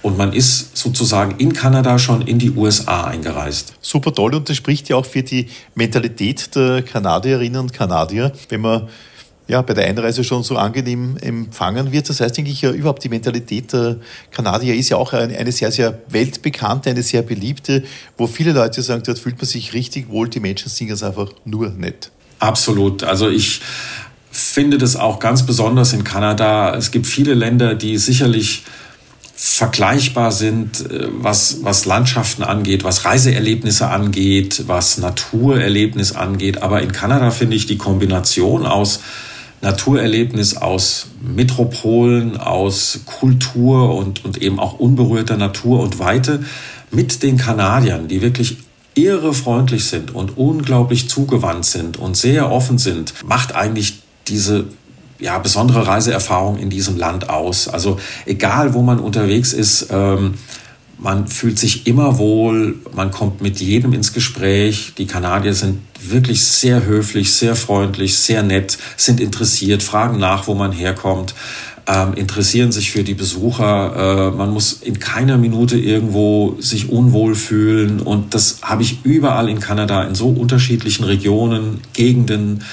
Und 0.00 0.18
man 0.18 0.32
ist 0.32 0.76
sozusagen 0.76 1.36
in 1.38 1.52
Kanada 1.52 1.98
schon 1.98 2.22
in 2.22 2.38
die 2.38 2.50
USA 2.50 3.04
eingereist. 3.04 3.74
Super 3.80 4.12
toll 4.12 4.34
und 4.34 4.48
das 4.48 4.56
spricht 4.56 4.88
ja 4.88 4.96
auch 4.96 5.06
für 5.06 5.22
die 5.22 5.48
Mentalität 5.74 6.54
der 6.56 6.82
Kanadierinnen 6.82 7.60
und 7.60 7.72
Kanadier, 7.72 8.32
wenn 8.48 8.60
man 8.62 8.88
ja, 9.46 9.60
bei 9.60 9.74
der 9.74 9.86
Einreise 9.86 10.24
schon 10.24 10.42
so 10.42 10.56
angenehm 10.56 11.16
empfangen 11.20 11.92
wird. 11.92 12.08
Das 12.08 12.20
heißt 12.20 12.38
eigentlich 12.38 12.62
ja 12.62 12.70
überhaupt 12.70 13.04
die 13.04 13.10
Mentalität 13.10 13.72
der 13.72 13.96
Kanadier 14.30 14.74
ist 14.74 14.88
ja 14.88 14.96
auch 14.96 15.12
eine, 15.12 15.52
sehr, 15.52 15.70
sehr 15.70 15.98
weltbekannte, 16.08 16.90
eine 16.90 17.02
sehr 17.02 17.22
beliebte, 17.22 17.84
wo 18.16 18.26
viele 18.26 18.52
Leute 18.52 18.82
sagen, 18.82 19.02
dort 19.04 19.18
fühlt 19.18 19.36
man 19.36 19.46
sich 19.46 19.74
richtig 19.74 20.08
wohl, 20.08 20.28
die 20.28 20.40
Menschen 20.40 20.70
sind 20.70 20.90
es 20.90 21.02
einfach 21.02 21.30
nur 21.44 21.70
nett. 21.70 22.10
Absolut. 22.38 23.04
Also 23.04 23.28
ich 23.28 23.60
finde 24.30 24.78
das 24.78 24.96
auch 24.96 25.20
ganz 25.20 25.44
besonders 25.44 25.92
in 25.92 26.04
Kanada. 26.04 26.74
Es 26.74 26.90
gibt 26.90 27.06
viele 27.06 27.34
Länder, 27.34 27.74
die 27.74 27.98
sicherlich 27.98 28.64
vergleichbar 29.36 30.32
sind, 30.32 30.90
äh, 30.90 31.08
was, 31.10 31.58
was 31.62 31.84
Landschaften 31.84 32.42
angeht, 32.42 32.82
was 32.82 33.04
Reiseerlebnisse 33.04 33.88
angeht, 33.88 34.64
was 34.68 34.98
Naturerlebnis 34.98 36.12
angeht. 36.12 36.62
Aber 36.62 36.82
in 36.82 36.92
Kanada 36.92 37.30
finde 37.30 37.56
ich 37.56 37.66
die 37.66 37.76
Kombination 37.76 38.64
aus 38.64 39.00
Naturerlebnis 39.64 40.56
aus 40.56 41.06
Metropolen, 41.20 42.36
aus 42.36 43.00
Kultur 43.06 43.96
und, 43.96 44.24
und 44.24 44.40
eben 44.40 44.60
auch 44.60 44.78
unberührter 44.78 45.36
Natur 45.36 45.80
und 45.80 45.98
Weite 45.98 46.44
mit 46.90 47.22
den 47.22 47.38
Kanadiern, 47.38 48.06
die 48.06 48.20
wirklich 48.20 48.58
irre 48.94 49.34
freundlich 49.34 49.86
sind 49.86 50.14
und 50.14 50.36
unglaublich 50.36 51.08
zugewandt 51.08 51.64
sind 51.64 51.96
und 51.96 52.16
sehr 52.16 52.52
offen 52.52 52.78
sind, 52.78 53.14
macht 53.26 53.54
eigentlich 53.54 54.02
diese 54.28 54.66
ja, 55.18 55.38
besondere 55.38 55.86
Reiseerfahrung 55.86 56.58
in 56.58 56.70
diesem 56.70 56.96
Land 56.96 57.30
aus. 57.30 57.66
Also 57.66 57.98
egal, 58.26 58.74
wo 58.74 58.82
man 58.82 59.00
unterwegs 59.00 59.52
ist, 59.52 59.88
ähm, 59.90 60.34
man 61.04 61.28
fühlt 61.28 61.58
sich 61.58 61.86
immer 61.86 62.16
wohl, 62.16 62.76
man 62.96 63.10
kommt 63.10 63.42
mit 63.42 63.60
jedem 63.60 63.92
ins 63.92 64.14
Gespräch. 64.14 64.94
Die 64.96 65.06
Kanadier 65.06 65.52
sind 65.52 65.80
wirklich 66.00 66.46
sehr 66.46 66.86
höflich, 66.86 67.34
sehr 67.34 67.56
freundlich, 67.56 68.16
sehr 68.16 68.42
nett, 68.42 68.78
sind 68.96 69.20
interessiert, 69.20 69.82
fragen 69.82 70.18
nach, 70.18 70.46
wo 70.48 70.54
man 70.54 70.72
herkommt. 70.72 71.34
ähm, 71.86 72.14
interessieren 72.14 72.72
sich 72.72 72.90
für 72.90 73.04
die 73.04 73.12
Besucher. 73.12 74.30
Äh, 74.32 74.34
man 74.34 74.50
muss 74.50 74.72
in 74.72 74.98
keiner 74.98 75.36
Minute 75.36 75.76
irgendwo 75.76 76.56
sich 76.58 76.88
unwohl 76.88 77.34
fühlen. 77.34 78.00
Und 78.00 78.32
das 78.32 78.60
habe 78.62 78.80
ich 78.80 79.04
überall 79.04 79.50
in 79.50 79.60
Kanada 79.60 80.04
in 80.04 80.14
so 80.14 80.28
unterschiedlichen 80.28 81.04
Regionen, 81.04 81.82
Gegenden 81.92 82.64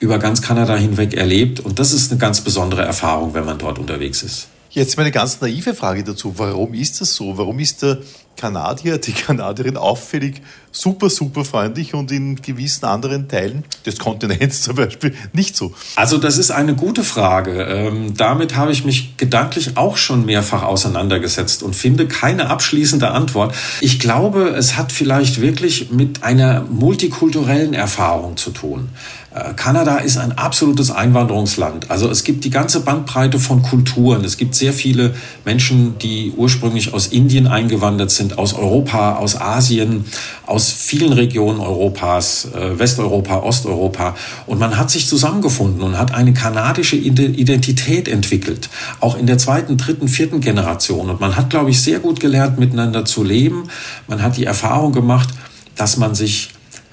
über 0.00 0.18
ganz 0.18 0.42
Kanada 0.42 0.74
hinweg 0.74 1.14
erlebt. 1.14 1.60
Und 1.60 1.78
das 1.78 1.92
ist 1.92 2.10
eine 2.10 2.18
ganz 2.18 2.40
besondere 2.40 2.82
Erfahrung, 2.82 3.34
wenn 3.34 3.44
man 3.44 3.58
dort 3.58 3.78
unterwegs 3.78 4.24
ist. 4.24 4.48
Jetzt 4.70 4.96
meine 4.98 5.10
ganz 5.10 5.40
naive 5.40 5.74
Frage 5.74 6.04
dazu. 6.04 6.34
Warum 6.36 6.74
ist 6.74 7.00
das 7.00 7.14
so? 7.14 7.38
Warum 7.38 7.58
ist 7.58 7.82
der 7.82 7.98
Kanadier, 8.36 8.98
die 8.98 9.12
Kanadierin 9.12 9.76
auffällig 9.76 10.40
super, 10.70 11.10
super 11.10 11.44
freundlich 11.44 11.94
und 11.94 12.12
in 12.12 12.36
gewissen 12.36 12.84
anderen 12.84 13.28
Teilen 13.28 13.64
des 13.84 13.98
Kontinents 13.98 14.62
zum 14.62 14.76
Beispiel 14.76 15.14
nicht 15.32 15.56
so? 15.56 15.74
Also 15.96 16.18
das 16.18 16.38
ist 16.38 16.50
eine 16.50 16.76
gute 16.76 17.02
Frage. 17.02 17.62
Ähm, 17.62 18.14
damit 18.16 18.56
habe 18.56 18.70
ich 18.70 18.84
mich 18.84 19.16
gedanklich 19.16 19.76
auch 19.76 19.96
schon 19.96 20.24
mehrfach 20.24 20.62
auseinandergesetzt 20.62 21.62
und 21.62 21.74
finde 21.74 22.06
keine 22.06 22.48
abschließende 22.48 23.10
Antwort. 23.10 23.54
Ich 23.80 23.98
glaube, 23.98 24.50
es 24.50 24.76
hat 24.76 24.92
vielleicht 24.92 25.40
wirklich 25.40 25.90
mit 25.90 26.22
einer 26.22 26.62
multikulturellen 26.62 27.74
Erfahrung 27.74 28.36
zu 28.36 28.50
tun. 28.50 28.90
Äh, 29.34 29.52
Kanada 29.54 29.98
ist 29.98 30.16
ein 30.16 30.32
absolutes 30.32 30.90
Einwanderungsland. 30.90 31.90
Also 31.90 32.08
es 32.10 32.24
gibt 32.24 32.44
die 32.44 32.50
ganze 32.50 32.80
Bandbreite 32.80 33.38
von 33.38 33.62
Kulturen. 33.62 34.24
Es 34.24 34.36
gibt 34.36 34.54
sehr 34.54 34.72
viele 34.72 35.14
Menschen, 35.44 35.98
die 35.98 36.32
ursprünglich 36.36 36.94
aus 36.94 37.08
Indien 37.08 37.46
eingewandert 37.46 38.10
sind, 38.10 38.38
aus 38.38 38.54
Europa, 38.54 39.16
aus 39.16 39.38
Asien, 39.38 40.06
aus 40.46 40.70
vielen 40.70 41.12
Regionen 41.12 41.60
Europas, 41.60 42.48
äh, 42.54 42.78
Westeuropa, 42.78 43.40
Osteuropa. 43.40 44.16
Und 44.46 44.58
man 44.58 44.78
hat 44.78 44.90
sich 44.90 45.06
zusammengefunden 45.06 45.82
und 45.82 45.98
hat 45.98 46.14
eine 46.14 46.32
kanadische 46.32 46.96
Identität 46.96 48.08
entwickelt. 48.08 48.70
Auch 49.00 49.16
in 49.16 49.26
der 49.26 49.36
zweiten, 49.36 49.76
dritten, 49.76 50.08
vierten 50.08 50.40
Generation. 50.40 51.10
Und 51.10 51.20
man 51.20 51.36
hat, 51.36 51.50
glaube 51.50 51.70
ich, 51.70 51.82
sehr 51.82 51.98
gut 51.98 52.20
gelernt, 52.20 52.58
miteinander 52.58 53.04
zu 53.04 53.24
leben. 53.24 53.68
Man 54.06 54.22
hat 54.22 54.38
die 54.38 54.44
Erfahrung 54.44 54.92
gemacht, 54.92 55.28
dass 55.76 55.98
man 55.98 56.14
sich 56.14 56.50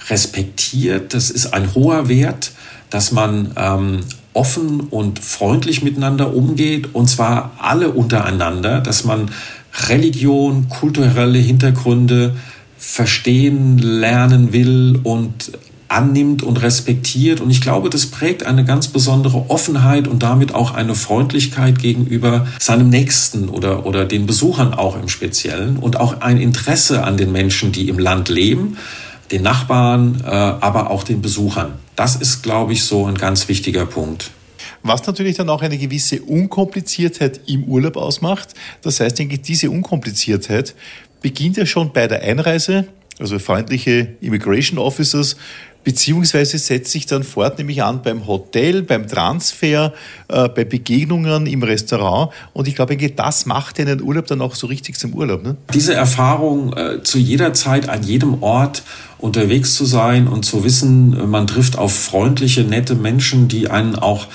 respektiert. 0.10 1.14
Das 1.14 1.30
ist 1.30 1.54
ein 1.54 1.74
hoher 1.74 2.08
Wert, 2.08 2.52
dass 2.90 3.12
man 3.12 3.52
ähm, 3.56 4.00
offen 4.34 4.82
und 4.82 5.20
freundlich 5.20 5.82
miteinander 5.82 6.34
umgeht 6.34 6.94
und 6.94 7.10
zwar 7.10 7.54
alle 7.58 7.90
untereinander, 7.90 8.82
dass 8.82 9.06
man 9.06 9.32
Religion, 9.90 10.70
kulturelle 10.70 11.40
Hintergründe 11.40 12.36
verstehen, 12.78 13.78
lernen 13.78 14.54
will 14.54 15.00
und 15.04 15.52
annimmt 15.88 16.44
und 16.44 16.62
respektiert. 16.62 17.42
Und 17.42 17.50
ich 17.50 17.62
glaube, 17.62 17.90
das 17.90 18.08
prägt 18.08 18.46
eine 18.46 18.66
ganz 18.66 18.88
besondere 18.88 19.50
Offenheit 19.50 20.08
und 20.08 20.24
damit 20.24 20.54
auch 20.54 20.74
eine 20.74 20.96
Freundlichkeit 20.96 21.80
gegenüber 21.80 22.48
seinem 22.60 22.90
Nächsten 22.90 23.50
oder, 23.50 23.86
oder 23.86 24.06
den 24.06 24.26
Besuchern 24.26 24.74
auch 24.74 25.00
im 25.00 25.10
Speziellen 25.10 25.78
und 25.78 26.00
auch 26.00 26.22
ein 26.22 26.38
Interesse 26.38 27.04
an 27.04 27.18
den 27.18 27.32
Menschen, 27.32 27.72
die 27.72 27.88
im 27.88 28.00
Land 28.00 28.30
leben 28.30 28.78
den 29.32 29.44
Nachbarn, 29.44 30.22
äh, 30.24 30.28
aber 30.28 30.90
auch 30.90 31.04
den 31.04 31.22
Besuchern. 31.22 31.74
Das 31.96 32.16
ist, 32.16 32.44
glaube 32.44 32.74
ich, 32.74 32.84
so 32.84 33.06
ein 33.06 33.16
ganz 33.16 33.48
wichtiger 33.48 33.86
Punkt. 33.86 34.32
Was 34.84 35.06
natürlich 35.08 35.36
dann 35.38 35.50
auch 35.50 35.62
eine 35.62 35.78
gewisse 35.78 36.22
Unkompliziertheit 36.22 37.42
im 37.48 37.64
Urlaub 37.64 37.98
ausmacht. 37.98 38.54
Das 38.82 39.00
heißt, 39.00 39.18
denke 39.18 39.36
ich, 39.36 39.42
diese 39.42 39.72
Unkompliziertheit 39.72 40.76
beginnt 41.22 41.58
ja 41.58 41.66
schon 41.66 41.92
bei 41.92 42.08
der 42.08 42.22
Einreise, 42.22 42.86
also 43.18 43.40
freundliche 43.40 44.10
Immigration 44.22 44.78
Officers 44.78 45.38
beziehungsweise 45.86 46.58
setzt 46.58 46.92
sich 46.92 47.06
dann 47.06 47.24
fort, 47.24 47.60
nämlich 47.60 47.82
an 47.84 48.02
beim 48.02 48.28
Hotel, 48.28 48.82
beim 48.82 49.08
Transfer, 49.08 49.94
äh, 50.28 50.50
bei 50.50 50.66
Begegnungen 50.66 51.46
im 51.46 51.64
Restaurant. 51.64 52.34
Und 52.54 52.68
ich 52.68 52.76
glaube, 52.76 52.98
das 52.98 53.46
macht 53.46 53.80
einen 53.80 54.02
Urlaub 54.02 54.26
dann 54.26 54.42
auch 54.42 54.56
so 54.56 54.68
richtig 54.68 54.98
zum 54.98 55.14
Urlaub. 55.14 55.44
Ne? 55.44 55.56
Diese 55.74 55.94
Erfahrung, 55.94 56.76
äh, 56.76 57.04
zu 57.04 57.20
jeder 57.20 57.54
Zeit, 57.54 57.88
an 57.88 58.04
jedem 58.04 58.42
Ort 58.42 58.84
unterwegs 59.20 59.76
zu 59.76 59.86
sein 59.86 60.28
und 60.28 60.44
zu 60.44 60.64
wissen, 60.64 61.30
man 61.30 61.48
trifft 61.48 61.78
auf 61.78 61.94
freundliche, 61.94 62.64
nette 62.64 62.96
Menschen, 62.96 63.48
die 63.48 63.70
einen 63.70 63.96
auch 63.96 64.28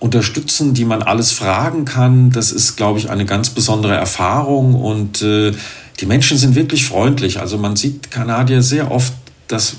unterstützen, 0.00 0.74
die 0.74 0.84
man 0.84 1.02
alles 1.02 1.32
fragen 1.32 1.84
kann, 1.84 2.30
das 2.30 2.50
ist, 2.50 2.76
glaube 2.76 2.98
ich, 2.98 3.10
eine 3.10 3.26
ganz 3.26 3.50
besondere 3.50 3.94
Erfahrung 3.94 4.74
und 4.74 5.22
äh, 5.22 5.52
die 6.00 6.06
Menschen 6.06 6.38
sind 6.38 6.54
wirklich 6.54 6.86
freundlich. 6.86 7.40
Also 7.40 7.58
man 7.58 7.76
sieht 7.76 8.10
Kanadier 8.10 8.62
sehr 8.62 8.90
oft, 8.90 9.12
dass 9.48 9.76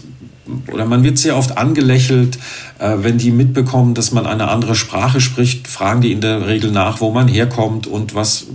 oder 0.72 0.86
man 0.86 1.03
wird 1.03 1.18
sehr 1.18 1.38
oft 1.38 1.58
angelächelt, 1.58 2.38
äh, 2.79 2.98
wenn 2.98 3.18
die 3.18 3.32
mitbekommen, 3.32 3.94
dass 3.94 4.12
man 4.12 4.25
eine 4.25 4.48
andere 4.48 4.75
Sprache 4.75 5.22
spricht, 5.22 5.68
fragen 5.68 6.01
die 6.01 6.12
in 6.12 6.22
der 6.22 6.48
Regel 6.48 6.72
nach, 6.72 7.01
wo 7.01 7.12
man 7.12 7.27
herkommt 7.27 7.88
und 7.88 8.15
was, 8.15 8.48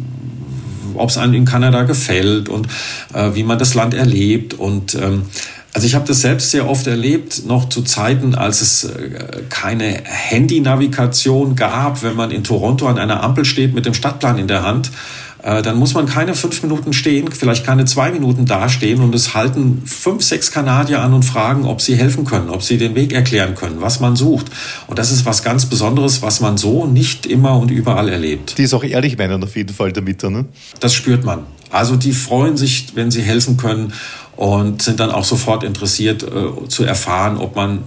ob 0.94 1.10
es 1.10 1.16
einem 1.16 1.34
in 1.34 1.44
Kanada 1.44 1.82
gefällt 1.82 2.48
und 2.48 2.68
äh, 3.12 3.34
wie 3.34 3.42
man 3.42 3.58
das 3.58 3.74
Land 3.74 3.94
erlebt. 3.94 4.54
Und 4.54 4.94
ähm, 4.94 5.22
also 5.72 5.86
ich 5.86 5.94
habe 5.94 6.06
das 6.06 6.20
selbst 6.20 6.52
sehr 6.52 6.68
oft 6.68 6.86
erlebt, 6.86 7.46
noch 7.46 7.68
zu 7.68 7.82
Zeiten, 7.82 8.34
als 8.34 8.60
es 8.60 8.84
äh, 8.84 9.42
keine 9.48 10.02
Handy-Navigation 10.04 11.56
gab, 11.56 12.02
wenn 12.02 12.14
man 12.14 12.30
in 12.30 12.44
Toronto 12.44 12.86
an 12.86 12.98
einer 12.98 13.22
Ampel 13.22 13.44
steht 13.44 13.74
mit 13.74 13.84
dem 13.84 13.94
Stadtplan 13.94 14.38
in 14.38 14.46
der 14.46 14.62
Hand 14.62 14.90
äh, 15.44 15.60
dann 15.60 15.76
muss 15.76 15.92
man 15.92 16.06
keine 16.06 16.34
fünf 16.34 16.62
Minuten 16.62 16.94
stehen, 16.94 17.30
vielleicht 17.30 17.66
keine 17.66 17.84
zwei 17.84 18.10
Minuten 18.10 18.46
dastehen 18.46 19.00
und 19.00 19.14
es 19.14 19.34
halten 19.34 19.82
fünf, 19.84 20.22
sechs 20.22 20.50
Kanadier 20.50 21.02
an 21.02 21.12
und 21.12 21.22
fragen, 21.22 21.66
ob 21.66 21.82
sie 21.82 21.96
helfen 21.96 22.24
können, 22.24 22.48
ob 22.48 22.62
sie 22.62 22.78
den 22.78 22.94
Weg 22.94 23.12
erklären 23.12 23.54
können, 23.54 23.82
was 23.82 24.00
man 24.00 24.16
sucht. 24.16 24.46
Und 24.86 24.98
das 24.98 25.12
ist 25.12 25.26
was 25.26 25.42
ganz 25.42 25.66
Besonderes, 25.66 26.22
was 26.22 26.40
man 26.40 26.56
so 26.56 26.86
nicht 26.86 27.26
immer 27.26 27.58
und 27.58 27.70
überall 27.70 28.08
erlebt. 28.08 28.56
Die 28.56 28.62
ist 28.62 28.72
auch 28.72 28.84
ehrlich 28.84 29.18
meinen 29.18 29.44
auf 29.44 29.54
jeden 29.54 29.74
Fall 29.74 29.92
damit, 29.92 30.22
ne? 30.22 30.46
Das 30.80 30.94
spürt 30.94 31.24
man. 31.24 31.40
Also 31.70 31.96
die 31.96 32.12
freuen 32.12 32.56
sich, 32.56 32.86
wenn 32.94 33.10
sie 33.10 33.20
helfen 33.20 33.58
können 33.58 33.92
und 34.36 34.80
sind 34.80 34.98
dann 34.98 35.10
auch 35.10 35.24
sofort 35.24 35.62
interessiert 35.62 36.22
äh, 36.22 36.68
zu 36.68 36.84
erfahren, 36.84 37.36
ob 37.36 37.54
man 37.54 37.80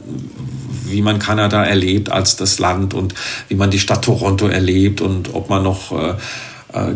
wie 0.89 1.01
man 1.01 1.19
Kanada 1.19 1.65
erlebt 1.65 2.09
als 2.09 2.37
das 2.37 2.59
Land 2.59 2.93
und 2.93 3.13
wie 3.49 3.55
man 3.55 3.71
die 3.71 3.79
Stadt 3.79 4.05
Toronto 4.05 4.47
erlebt 4.47 5.01
und 5.01 5.33
ob 5.33 5.49
man 5.49 5.63
noch 5.63 5.91
äh, 5.91 6.13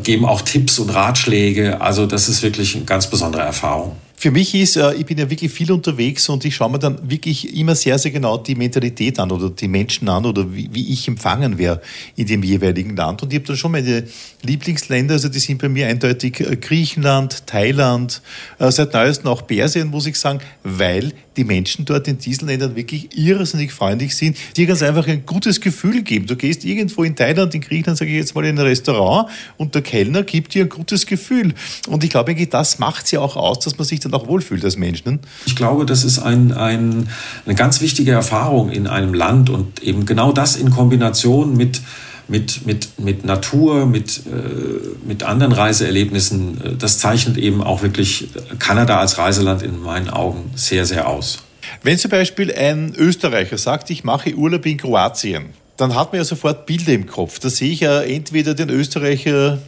geben 0.04 0.26
auch 0.26 0.42
Tipps 0.42 0.80
und 0.80 0.90
Ratschläge. 0.90 1.82
Also 1.82 2.06
das 2.06 2.30
ist 2.30 2.44
wirklich 2.44 2.76
eine 2.76 2.86
ganz 2.86 3.08
besondere 3.08 3.44
Erfahrung. 3.44 3.96
Für 4.22 4.30
mich 4.30 4.54
ist, 4.54 4.76
äh, 4.76 4.94
ich 4.94 5.08
bin 5.08 5.18
ja 5.18 5.28
wirklich 5.32 5.52
viel 5.52 5.72
unterwegs 5.72 6.30
und 6.30 6.46
ich 6.46 6.56
schaue 6.56 6.70
mir 6.70 6.78
dann 6.78 7.10
wirklich 7.10 7.58
immer 7.58 7.74
sehr, 7.74 7.98
sehr 7.98 8.12
genau 8.12 8.38
die 8.38 8.54
Mentalität 8.54 9.18
an 9.18 9.32
oder 9.32 9.50
die 9.50 9.68
Menschen 9.68 10.08
an 10.10 10.28
oder 10.28 10.54
wie, 10.54 10.70
wie 10.72 10.94
ich 10.94 11.08
empfangen 11.08 11.58
wäre 11.58 11.82
in 12.16 12.28
dem 12.28 12.44
jeweiligen 12.44 12.96
Land. 12.96 13.24
Und 13.24 13.34
ich 13.34 13.40
habe 13.40 13.48
dann 13.48 13.58
schon 13.58 13.72
meine 13.72 14.04
Lieblingsländer, 14.44 15.16
also 15.16 15.28
die 15.28 15.40
sind 15.40 15.60
bei 15.60 15.70
mir 15.70 15.88
eindeutig 15.88 16.40
äh, 16.40 16.56
Griechenland, 16.56 17.48
Thailand, 17.48 18.22
äh, 18.60 18.70
seit 18.70 18.94
neuestem 18.94 19.28
auch 19.28 19.48
Persien, 19.48 19.88
muss 19.88 20.06
ich 20.06 20.20
sagen, 20.20 20.40
weil 20.64 21.14
die 21.36 21.44
Menschen 21.44 21.86
dort 21.86 22.08
in 22.08 22.20
diesen 22.20 22.48
Ländern 22.48 22.76
wirklich 22.76 23.18
irrsinnig 23.18 23.72
freundlich 23.72 24.16
sind, 24.16 24.38
die 24.56 24.68
ganz 24.68 24.84
einfach 24.84 25.08
ein 25.08 25.26
gutes 25.26 25.62
Gefühl 25.62 26.04
geben. 26.04 26.28
Du 26.28 26.36
gehst 26.36 26.64
irgendwo 26.64 27.04
in 27.04 27.16
Thailand, 27.16 27.56
in 27.56 27.62
Griechenland, 27.62 27.98
sage 27.98 28.12
ich 28.12 28.18
jetzt 28.18 28.36
mal, 28.36 28.46
in 28.46 28.60
ein 28.60 28.66
Restaurant 28.66 29.30
und 29.58 29.74
der 29.74 29.82
Kellner 29.82 30.22
gibt 30.22 30.54
dir 30.54 30.66
ein 30.66 30.70
gutes 30.70 31.08
Gefühl. 31.08 31.56
Und 31.88 32.04
ich 32.04 32.12
glaube, 32.12 32.36
das 32.46 32.80
macht 32.80 33.06
es 33.06 33.12
ja 33.12 33.20
auch 33.22 33.36
aus, 33.36 33.60
dass 33.60 33.78
man 33.78 33.88
sich 33.88 34.00
dann 34.00 34.11
auch 34.14 34.28
wohlfühlt 34.28 34.64
als 34.64 34.78
Mensch. 34.78 35.06
Ne? 35.06 35.20
Ich 35.46 35.56
glaube, 35.56 35.86
das 35.86 36.04
ist 36.04 36.20
ein, 36.20 36.52
ein, 36.52 37.10
eine 37.46 37.56
ganz 37.56 37.82
wichtige 37.82 38.12
Erfahrung 38.12 38.70
in 38.70 38.88
einem 38.88 39.14
Land 39.14 39.50
und 39.50 39.82
eben 39.84 40.06
genau 40.06 40.32
das 40.32 40.56
in 40.56 40.72
Kombination 40.72 41.56
mit 41.56 41.82
mit, 42.28 42.66
mit, 42.66 42.98
mit 42.98 43.26
Natur, 43.26 43.86
mit, 43.86 44.22
äh, 44.26 45.06
mit 45.06 45.24
anderen 45.24 45.52
Reiseerlebnissen, 45.52 46.78
das 46.80 46.98
zeichnet 46.98 47.38
eben 47.38 47.62
auch 47.62 47.82
wirklich 47.84 48.30
Kanada 48.58 49.00
als 49.00 49.18
Reiseland 49.18 49.62
in 49.62 49.82
meinen 49.82 50.10
Augen 50.10 50.50
sehr, 50.56 50.86
sehr 50.86 51.10
aus. 51.10 51.40
Wenn 51.84 51.98
zum 51.98 52.10
Beispiel 52.10 52.54
ein 52.54 52.94
Österreicher 52.96 53.58
sagt, 53.58 53.90
ich 53.90 54.04
mache 54.04 54.34
Urlaub 54.34 54.66
in 54.66 54.78
Kroatien, 54.78 55.48
dann 55.78 55.96
hat 55.96 56.12
man 56.12 56.20
ja 56.20 56.24
sofort 56.24 56.66
Bilder 56.66 56.94
im 56.94 57.08
Kopf. 57.08 57.40
Da 57.40 57.50
sehe 57.50 57.72
ich 57.72 57.82
ja 57.82 58.02
entweder 58.02 58.54
den 58.54 58.70
Österreicher 58.70 59.60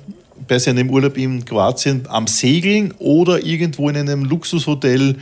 bei 0.48 0.60
seinem 0.60 0.90
Urlaub 0.90 1.18
in 1.18 1.46
Kroatien 1.46 2.06
am 2.10 2.28
Segeln 2.28 2.94
oder 3.00 3.44
irgendwo 3.44 3.90
in 3.90 3.98
einem 3.98 4.25
Luxushotel 4.25 5.18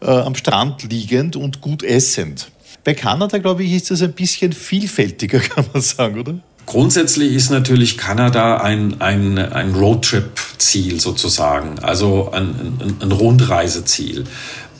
äh, 0.00 0.06
am 0.06 0.34
Strand 0.34 0.82
liegend 0.90 1.36
und 1.36 1.60
gut 1.60 1.82
essend. 1.82 2.50
Bei 2.84 2.94
Kanada, 2.94 3.38
glaube 3.38 3.64
ich, 3.64 3.72
ist 3.72 3.90
das 3.90 4.02
ein 4.02 4.12
bisschen 4.12 4.52
vielfältiger, 4.52 5.38
kann 5.40 5.66
man 5.72 5.82
sagen, 5.82 6.20
oder? 6.20 6.34
Grundsätzlich 6.66 7.32
ist 7.32 7.50
natürlich 7.50 7.96
Kanada 7.96 8.56
ein, 8.56 9.00
ein, 9.00 9.38
ein 9.38 9.72
Roadtrip-Ziel 9.72 11.00
sozusagen, 11.00 11.78
also 11.78 12.32
ein, 12.32 12.78
ein, 12.80 12.96
ein 13.00 13.12
Rundreiseziel. 13.12 14.24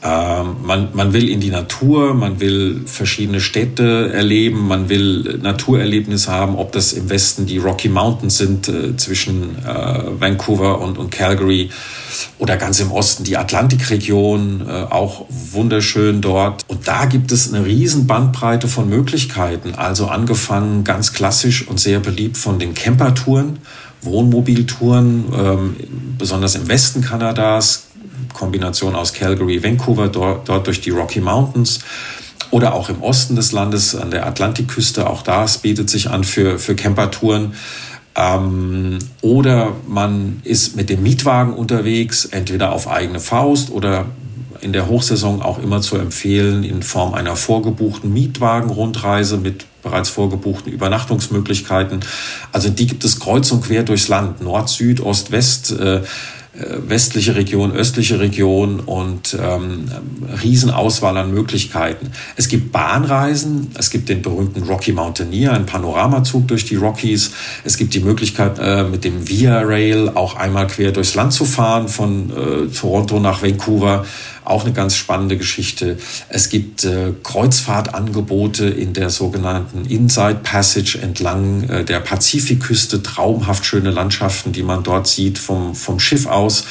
Ähm, 0.03 0.57
man, 0.63 0.89
man 0.93 1.13
will 1.13 1.27
in 1.27 1.39
die 1.39 1.49
Natur, 1.49 2.13
man 2.13 2.39
will 2.39 2.83
verschiedene 2.85 3.41
Städte 3.41 4.11
erleben, 4.13 4.67
man 4.67 4.89
will 4.89 5.39
Naturerlebnisse 5.41 6.31
haben, 6.31 6.55
ob 6.55 6.71
das 6.71 6.93
im 6.93 7.09
Westen 7.09 7.47
die 7.47 7.57
Rocky 7.57 7.89
Mountains 7.89 8.37
sind 8.37 8.67
äh, 8.67 8.95
zwischen 8.95 9.57
äh, 9.65 10.19
Vancouver 10.19 10.81
und, 10.81 10.99
und 10.99 11.09
Calgary 11.09 11.71
oder 12.37 12.57
ganz 12.57 12.79
im 12.79 12.91
Osten 12.91 13.23
die 13.23 13.37
Atlantikregion, 13.37 14.61
äh, 14.67 14.71
auch 14.71 15.25
wunderschön 15.29 16.21
dort. 16.21 16.63
Und 16.67 16.87
da 16.87 17.05
gibt 17.05 17.31
es 17.31 17.51
eine 17.51 17.65
riesen 17.65 18.05
Bandbreite 18.05 18.67
von 18.67 18.87
Möglichkeiten, 18.87 19.73
also 19.75 20.07
angefangen 20.07 20.83
ganz 20.83 21.13
klassisch 21.13 21.67
und 21.67 21.79
sehr 21.79 21.99
beliebt 21.99 22.37
von 22.37 22.59
den 22.59 22.75
Campertouren. 22.75 23.59
Wohnmobiltouren, 24.01 25.25
ähm, 25.35 25.75
besonders 26.17 26.53
im 26.53 26.67
Westen 26.67 27.01
Kanadas, 27.01 27.86
Kombination 28.37 28.95
aus 28.95 29.13
Calgary, 29.13 29.63
Vancouver, 29.63 30.07
dort, 30.07 30.47
dort 30.47 30.67
durch 30.67 30.79
die 30.79 30.91
Rocky 30.91 31.19
Mountains 31.19 31.79
oder 32.51 32.75
auch 32.75 32.89
im 32.89 33.01
Osten 33.01 33.35
des 33.35 33.51
Landes 33.51 33.95
an 33.95 34.11
der 34.11 34.25
Atlantikküste. 34.27 35.09
Auch 35.09 35.23
das 35.23 35.57
bietet 35.57 35.89
sich 35.89 36.09
an 36.09 36.23
für, 36.23 36.59
für 36.59 36.75
Campertouren. 36.75 37.55
Ähm, 38.15 38.99
oder 39.21 39.73
man 39.87 40.41
ist 40.43 40.75
mit 40.75 40.89
dem 40.89 41.03
Mietwagen 41.03 41.53
unterwegs, 41.53 42.25
entweder 42.25 42.73
auf 42.73 42.87
eigene 42.87 43.19
Faust 43.19 43.71
oder 43.71 44.05
in 44.61 44.73
der 44.73 44.87
Hochsaison 44.87 45.41
auch 45.41 45.59
immer 45.59 45.81
zu 45.81 45.97
empfehlen 45.97 46.63
in 46.63 46.81
Form 46.81 47.13
einer 47.13 47.35
vorgebuchten 47.35 48.11
Mietwagenrundreise 48.11 49.37
mit 49.37 49.65
bereits 49.83 50.09
vorgebuchten 50.09 50.71
Übernachtungsmöglichkeiten. 50.71 51.99
Also 52.51 52.69
die 52.69 52.87
gibt 52.87 53.03
es 53.03 53.19
kreuz 53.19 53.51
und 53.51 53.63
quer 53.63 53.83
durchs 53.83 54.07
Land, 54.07 54.41
Nord, 54.41 54.69
Süd, 54.69 54.99
Ost, 54.99 55.31
West. 55.31 55.71
Äh, 55.71 56.01
westliche 56.59 57.35
Region, 57.35 57.71
östliche 57.71 58.19
Region 58.19 58.79
und 58.79 59.37
ähm, 59.39 59.85
Riesenauswahl 60.41 61.15
an 61.17 61.31
Möglichkeiten. 61.31 62.11
Es 62.35 62.47
gibt 62.47 62.71
Bahnreisen, 62.71 63.71
es 63.77 63.89
gibt 63.91 64.09
den 64.09 64.21
berühmten 64.21 64.63
Rocky 64.63 64.91
Mountaineer, 64.91 65.53
ein 65.53 65.65
Panoramazug 65.65 66.47
durch 66.47 66.65
die 66.65 66.75
Rockies. 66.75 67.31
Es 67.63 67.77
gibt 67.77 67.93
die 67.93 67.99
Möglichkeit, 67.99 68.57
äh, 68.59 68.83
mit 68.83 69.03
dem 69.03 69.27
Via 69.27 69.61
Rail 69.61 70.09
auch 70.09 70.35
einmal 70.35 70.67
quer 70.67 70.91
durchs 70.91 71.13
Land 71.13 71.33
zu 71.33 71.45
fahren, 71.45 71.87
von 71.87 72.31
äh, 72.31 72.67
Toronto 72.73 73.19
nach 73.19 73.43
Vancouver. 73.43 74.05
Auch 74.47 74.63
eine 74.63 74.71
ganz 74.71 74.95
spannende 74.95 75.35
Geschichte. 75.35 75.97
Es 76.29 76.47
gibt 76.47 76.85
äh, 76.85 77.11
Kreuzfahrtangebote 77.21 78.65
in 78.65 78.93
der 78.93 79.09
sogenannten 79.09 79.83
Inside 79.83 80.39
Passage 80.41 80.99
entlang 81.01 81.63
äh, 81.63 81.83
der 81.83 81.99
Pazifikküste. 81.99 83.03
Traumhaft 83.03 83.65
schöne 83.65 83.91
Landschaften, 83.91 84.53
die 84.53 84.63
man 84.63 84.83
dort 84.83 85.05
sieht 85.05 85.37
vom, 85.37 85.75
vom 85.75 85.99
Schiff 85.99 86.27
aus. 86.27 86.63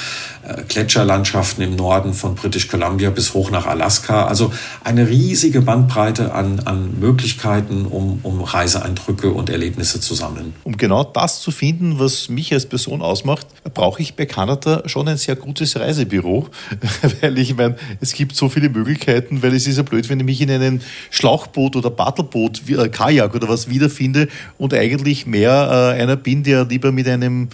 Gletscherlandschaften 0.69 1.65
im 1.65 1.75
Norden 1.75 2.15
von 2.15 2.35
British 2.35 2.69
Columbia 2.69 3.11
bis 3.11 3.35
hoch 3.35 3.51
nach 3.51 3.67
Alaska. 3.67 4.27
Also 4.27 4.53
eine 4.85 5.09
riesige 5.09 5.61
Bandbreite 5.61 6.33
an, 6.33 6.61
an 6.61 7.01
Möglichkeiten, 7.01 7.87
um, 7.87 8.21
um 8.23 8.43
Reiseeindrücke 8.43 9.31
und 9.31 9.51
Erlebnisse 9.51 10.01
zu 10.01 10.15
sammeln. 10.15 10.55
Um 10.63 10.77
genau 10.77 11.03
das 11.03 11.41
zu 11.41 11.51
finden, 11.51 11.99
was 11.99 12.29
mich 12.29 12.53
als 12.53 12.67
Person 12.67 13.03
ausmacht, 13.03 13.47
brauche 13.75 14.03
ich 14.03 14.15
bei 14.15 14.27
Kanada 14.27 14.83
schon 14.87 15.09
ein 15.09 15.17
sehr 15.17 15.37
gutes 15.37 15.77
Reisebüro, 15.77 16.49
weil 17.21 17.39
ich 17.39 17.57
meine, 17.57 17.77
es 18.01 18.13
gibt 18.13 18.37
so 18.37 18.49
viele 18.49 18.69
Möglichkeiten, 18.69 19.43
weil 19.43 19.55
es 19.55 19.67
ist 19.67 19.79
ja 19.79 19.83
blöd, 19.83 20.09
wenn 20.09 20.21
ich 20.21 20.27
mich 20.27 20.41
in 20.41 20.51
einem 20.51 20.81
Schlauchboot 21.11 21.75
oder 21.75 21.91
Paddelboot, 21.91 22.63
äh, 22.69 22.89
Kajak 22.89 23.35
oder 23.35 23.49
was 23.49 23.69
wiederfinde 23.69 24.29
und 24.59 24.73
eigentlich 24.75 25.27
mehr 25.27 25.95
äh, 25.97 26.01
einer 26.01 26.17
bin, 26.17 26.45
der 26.45 26.65
lieber 26.65 26.93
mit 26.93 27.09
einem 27.09 27.49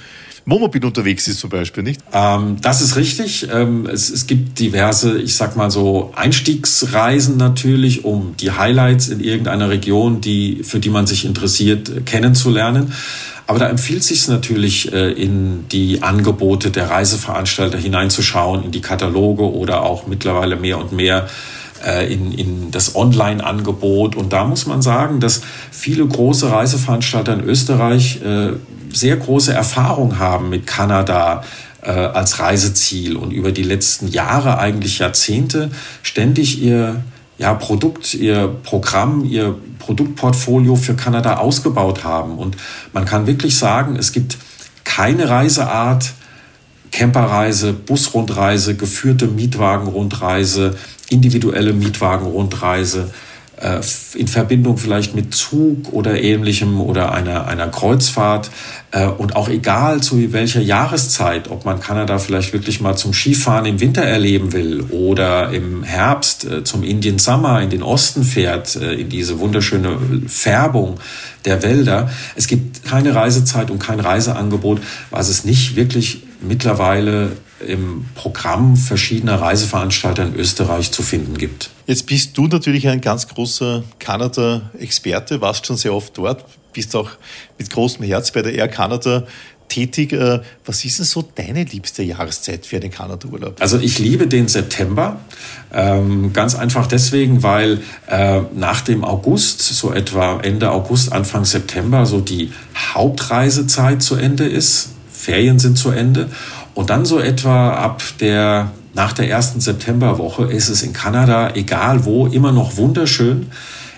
Wohnmobil 0.45 0.85
unterwegs 0.85 1.29
ist 1.29 1.41
zum 1.41 1.51
Beispiel, 1.51 1.83
nicht? 1.83 2.01
Ähm, 2.13 2.57
das 2.61 2.81
ist 2.81 2.97
richtig. 2.97 3.49
Ähm, 3.53 3.87
es, 3.87 4.11
es, 4.11 4.27
gibt 4.27 4.59
diverse, 4.59 5.21
ich 5.21 5.37
sag 5.37 5.57
mal 5.57 5.71
so, 5.71 6.13
Einstiegsreisen 6.17 7.37
natürlich, 7.37 8.05
um 8.05 8.35
die 8.39 8.51
Highlights 8.51 9.09
in 9.09 9.21
irgendeiner 9.21 9.71
Region, 9.71 10.21
die, 10.21 10.63
für 10.65 10.81
die 10.81 10.91
man 10.91 11.07
sich 11.07 11.25
interessiert, 11.25 12.07
kennenzulernen. 12.07 12.93
Aber 13.47 13.59
da 13.59 13.69
empfiehlt 13.69 14.01
es 14.01 14.09
sich 14.09 14.29
natürlich, 14.29 14.93
äh, 14.93 15.13
in 15.13 15.69
die 15.71 16.03
Angebote 16.03 16.71
der 16.71 16.91
Reiseveranstalter 16.91 17.79
hineinzuschauen, 17.79 18.65
in 18.65 18.71
die 18.71 18.81
Kataloge 18.81 19.43
oder 19.43 19.83
auch 19.83 20.07
mittlerweile 20.07 20.57
mehr 20.57 20.79
und 20.79 20.93
mehr 20.93 21.27
äh, 21.27 21.52
in, 22.13 22.33
in 22.33 22.71
das 22.71 22.95
Online-Angebot. 22.95 24.17
Und 24.17 24.33
da 24.33 24.45
muss 24.45 24.67
man 24.67 24.83
sagen, 24.83 25.21
dass 25.21 25.43
viele 25.71 26.07
große 26.07 26.51
Reiseveranstalter 26.51 27.35
in 27.35 27.41
Österreich 27.45 28.21
äh, 28.23 28.53
sehr 28.93 29.17
große 29.17 29.53
Erfahrung 29.53 30.19
haben 30.19 30.51
mit 30.51 30.67
Kanada 30.67 31.43
äh, 31.83 31.91
als 31.91 32.39
Reiseziel 32.39 33.17
und 33.17 33.33
über 33.33 33.53
die 33.53 33.63
letzten 33.63 34.09
Jahre, 34.09 34.59
eigentlich 34.59 34.99
Jahrzehnte, 34.99 35.71
ständig 36.03 36.61
ihr 36.63 37.03
ja, 37.39 37.55
Produkt, 37.55 38.15
ihr 38.15 38.55
Programm, 38.63 39.25
ihr 39.25 39.57
Produktportfolio 39.79 40.77
für 40.77 40.95
Kanada 40.95 41.39
ausgebaut 41.39 42.05
haben. 42.05 42.39
Und 42.39 42.57
man 42.93 43.05
kann 43.05 43.27
wirklich 43.27 43.57
sagen, 43.59 43.97
es 43.97 44.13
gibt 44.13 44.39
keine 44.85 45.29
Reiseart, 45.29 46.13
Camperreise, 46.93 47.73
Busrundreise, 47.73 48.77
geführte 48.77 49.27
Mietwagenrundreise, 49.27 50.77
individuelle 51.13 51.73
Mietwagenrundreise, 51.73 53.11
äh, 53.63 53.81
in 54.15 54.27
Verbindung 54.27 54.77
vielleicht 54.77 55.15
mit 55.15 55.35
Zug 55.35 55.93
oder 55.93 56.21
ähnlichem 56.21 56.81
oder 56.81 57.13
einer, 57.13 57.47
einer 57.47 57.69
Kreuzfahrt. 57.69 58.51
Äh, 58.91 59.07
und 59.07 59.37
auch 59.37 59.49
egal 59.49 60.03
zu 60.03 60.33
welcher 60.33 60.61
Jahreszeit, 60.61 61.49
ob 61.49 61.65
man 61.65 61.79
Kanada 61.79 62.19
vielleicht 62.19 62.53
wirklich 62.53 62.81
mal 62.81 62.97
zum 62.97 63.13
Skifahren 63.15 63.65
im 63.67 63.79
Winter 63.79 64.03
erleben 64.03 64.53
will 64.53 64.81
oder 64.91 65.53
im 65.53 65.85
Herbst 65.85 66.45
äh, 66.45 66.65
zum 66.65 66.83
Indian 66.83 67.21
Summer 67.21 67.63
in 67.63 67.71
den 67.71 67.85
Osten 67.85 68.25
fährt, 68.25 68.75
in 68.75 69.09
diese 69.09 69.39
wunderschöne 69.39 69.97
Färbung 70.27 70.99
der 71.45 71.63
Wälder. 71.63 72.11
Es 72.35 72.49
gibt 72.49 72.85
keine 72.85 73.15
Reisezeit 73.15 73.71
und 73.71 73.79
kein 73.79 74.01
Reiseangebot, 74.01 74.81
was 75.11 75.29
es 75.29 75.45
nicht 75.45 75.77
wirklich 75.77 76.25
mittlerweile 76.41 77.33
im 77.67 78.07
Programm 78.15 78.77
verschiedener 78.77 79.41
Reiseveranstalter 79.41 80.25
in 80.25 80.35
Österreich 80.35 80.91
zu 80.93 81.03
finden 81.03 81.39
gibt. 81.39 81.71
Jetzt 81.87 82.07
bist 82.07 82.37
du 82.37 82.47
natürlich 82.47 82.89
ein 82.89 83.01
ganz 83.01 83.29
großer 83.29 83.83
Kanada-Experte, 83.99 85.41
warst 85.41 85.67
schon 85.67 85.77
sehr 85.77 85.95
oft 85.95 86.17
dort, 86.17 86.45
bist 86.73 86.95
auch 86.97 87.11
mit 87.59 87.71
großem 87.71 88.05
Herz 88.05 88.31
bei 88.31 88.43
der 88.43 88.55
Air 88.55 88.69
Canada 88.69 89.25
tätig. 89.73 90.13
Äh, 90.13 90.41
was 90.65 90.85
ist 90.85 90.99
denn 90.99 91.07
so 91.07 91.23
deine 91.35 91.65
liebste 91.65 92.03
Jahreszeit 92.03 92.67
für 92.67 92.81
den 92.81 92.91
Kanada-Urlaub? 92.91 93.57
Also 93.61 93.79
ich 93.79 93.99
liebe 93.99 94.27
den 94.27 94.49
September. 94.49 95.21
Ähm, 95.73 96.33
ganz 96.33 96.55
einfach 96.55 96.87
deswegen, 96.87 97.43
weil 97.43 97.81
äh, 98.09 98.41
nach 98.55 98.83
dem 98.83 99.05
August, 99.05 99.63
so 99.63 99.93
etwa 99.93 100.41
Ende 100.41 100.71
August, 100.71 101.13
Anfang 101.13 101.45
September, 101.45 102.07
so 102.07 102.21
die 102.21 102.53
Hauptreisezeit 102.77 104.03
zu 104.03 104.17
Ende 104.17 104.47
ist. 104.47 104.91
Ferien 105.11 105.59
sind 105.59 105.79
zu 105.79 105.91
Ende. 105.91 106.29
Und 106.75 106.91
dann 106.91 107.05
so 107.05 107.19
etwa 107.19 107.75
ab 107.75 108.03
der, 108.21 108.71
nach 108.95 109.13
der 109.13 109.29
ersten 109.29 109.61
Septemberwoche 109.61 110.45
ist 110.45 110.69
es 110.69 110.83
in 110.83 110.93
Kanada, 110.93 111.55
egal 111.55 112.05
wo, 112.05 112.27
immer 112.27 112.53
noch 112.53 112.77
wunderschön. 112.77 113.49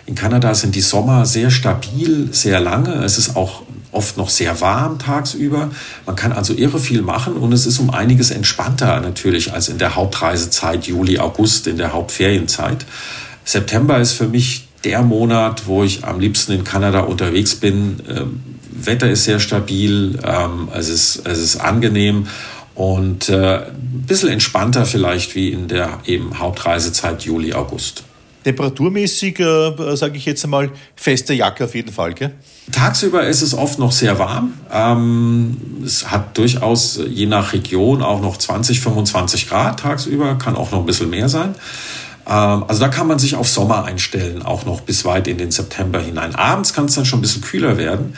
In 0.07 0.15
Kanada 0.15 0.55
sind 0.55 0.75
die 0.75 0.81
Sommer 0.81 1.25
sehr 1.25 1.51
stabil, 1.51 2.29
sehr 2.33 2.61
lange. 2.61 2.93
Es 3.05 3.17
ist 3.17 3.37
auch 3.37 3.63
oft 3.95 4.17
noch 4.17 4.29
sehr 4.29 4.61
warm 4.61 4.99
tagsüber. 4.99 5.71
Man 6.05 6.17
kann 6.17 6.33
also 6.33 6.53
irre 6.53 6.79
viel 6.79 7.03
machen 7.03 7.35
und 7.35 7.53
es 7.53 7.65
ist 7.65 7.79
um 7.79 7.91
einiges 7.91 8.31
entspannter 8.31 9.01
natürlich 9.01 9.53
als 9.53 9.69
in 9.69 9.79
der 9.79 9.95
Hauptreisezeit 9.95 10.87
Juli, 10.87 11.19
August, 11.19 11.67
in 11.69 11.77
der 11.77 11.93
Hauptferienzeit. 11.93 12.85
September 13.45 14.01
ist 14.01 14.13
für 14.13 14.29
mich 14.29 14.69
der 14.85 15.03
Monat, 15.03 15.67
wo 15.67 15.83
ich 15.85 16.05
am 16.05 16.21
liebsten 16.21 16.53
in 16.53 16.65
Kanada 16.65 17.01
unterwegs 17.01 17.55
bin. 17.55 18.01
Ähm, 18.09 18.41
Wetter 18.71 19.09
ist 19.09 19.25
sehr 19.25 19.41
stabil, 19.41 20.19
ähm, 20.25 20.69
es, 20.75 20.89
ist, 20.89 21.23
es 21.27 21.39
ist 21.39 21.57
angenehm 21.57 22.27
und 22.75 23.29
äh, 23.29 23.67
ein 23.67 24.05
bisschen 24.07 24.31
entspannter 24.31 24.85
vielleicht 24.87 25.35
wie 25.35 25.51
in 25.51 25.69
der 25.69 26.01
eben 26.07 26.39
Hauptreisezeit 26.39 27.23
Juli, 27.23 27.55
August. 27.55 28.05
Temperaturmäßig, 28.45 29.41
äh, 29.41 29.97
sage 29.97 30.19
ich 30.19 30.27
jetzt 30.27 30.45
einmal, 30.45 30.71
feste 30.97 31.33
Jacke 31.33 31.65
auf 31.65 31.75
jeden 31.75 31.93
Fall, 31.93 32.13
gell? 32.13 32.33
Tagsüber 32.73 33.27
ist 33.27 33.41
es 33.41 33.55
oft 33.55 33.79
noch 33.79 33.93
sehr 33.93 34.19
warm. 34.19 34.53
Ähm, 34.71 35.57
es 35.85 36.11
hat 36.11 36.37
durchaus 36.37 37.01
je 37.09 37.27
nach 37.27 37.55
Region 37.55 38.03
auch 38.03 38.21
noch 38.21 38.37
20, 38.37 38.81
25 38.81 39.49
Grad 39.49 39.81
tagsüber, 39.81 40.37
kann 40.37 40.57
auch 40.57 40.71
noch 40.73 40.81
ein 40.81 40.87
bisschen 40.87 41.11
mehr 41.11 41.31
sein. 41.31 41.55
Ähm, 42.27 42.65
also 42.69 42.81
da 42.81 42.89
kann 42.89 43.07
man 43.07 43.19
sich 43.19 43.35
auf 43.35 43.49
Sommer 43.49 43.85
einstellen, 43.85 44.43
auch 44.43 44.65
noch 44.65 44.81
bis 44.81 45.05
weit 45.05 45.29
in 45.29 45.39
den 45.39 45.51
September 45.51 46.01
hinein. 46.01 46.35
Abends 46.35 46.75
kann 46.75 46.87
es 46.87 46.95
dann 46.95 47.07
schon 47.07 47.21
ein 47.21 47.23
bisschen 47.23 47.43
kühler 47.43 47.79
werden. 47.79 48.17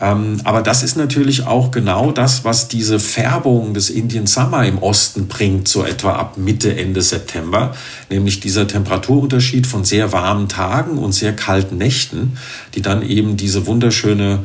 Ähm, 0.00 0.40
aber 0.44 0.62
das 0.62 0.82
ist 0.82 0.96
natürlich 0.96 1.46
auch 1.46 1.70
genau 1.70 2.12
das, 2.12 2.44
was 2.44 2.68
diese 2.68 3.00
Färbung 3.00 3.74
des 3.74 3.90
Indian 3.90 4.26
Summer 4.26 4.64
im 4.64 4.78
Osten 4.78 5.26
bringt, 5.26 5.66
so 5.66 5.84
etwa 5.84 6.12
ab 6.12 6.36
Mitte, 6.36 6.76
Ende 6.76 7.02
September, 7.02 7.74
nämlich 8.08 8.40
dieser 8.40 8.68
Temperaturunterschied 8.68 9.66
von 9.66 9.84
sehr 9.84 10.12
warmen 10.12 10.48
Tagen 10.48 10.98
und 10.98 11.12
sehr 11.12 11.34
kalten 11.34 11.78
Nächten, 11.78 12.38
die 12.74 12.82
dann 12.82 13.02
eben 13.02 13.36
diese 13.36 13.66
wunderschöne 13.66 14.44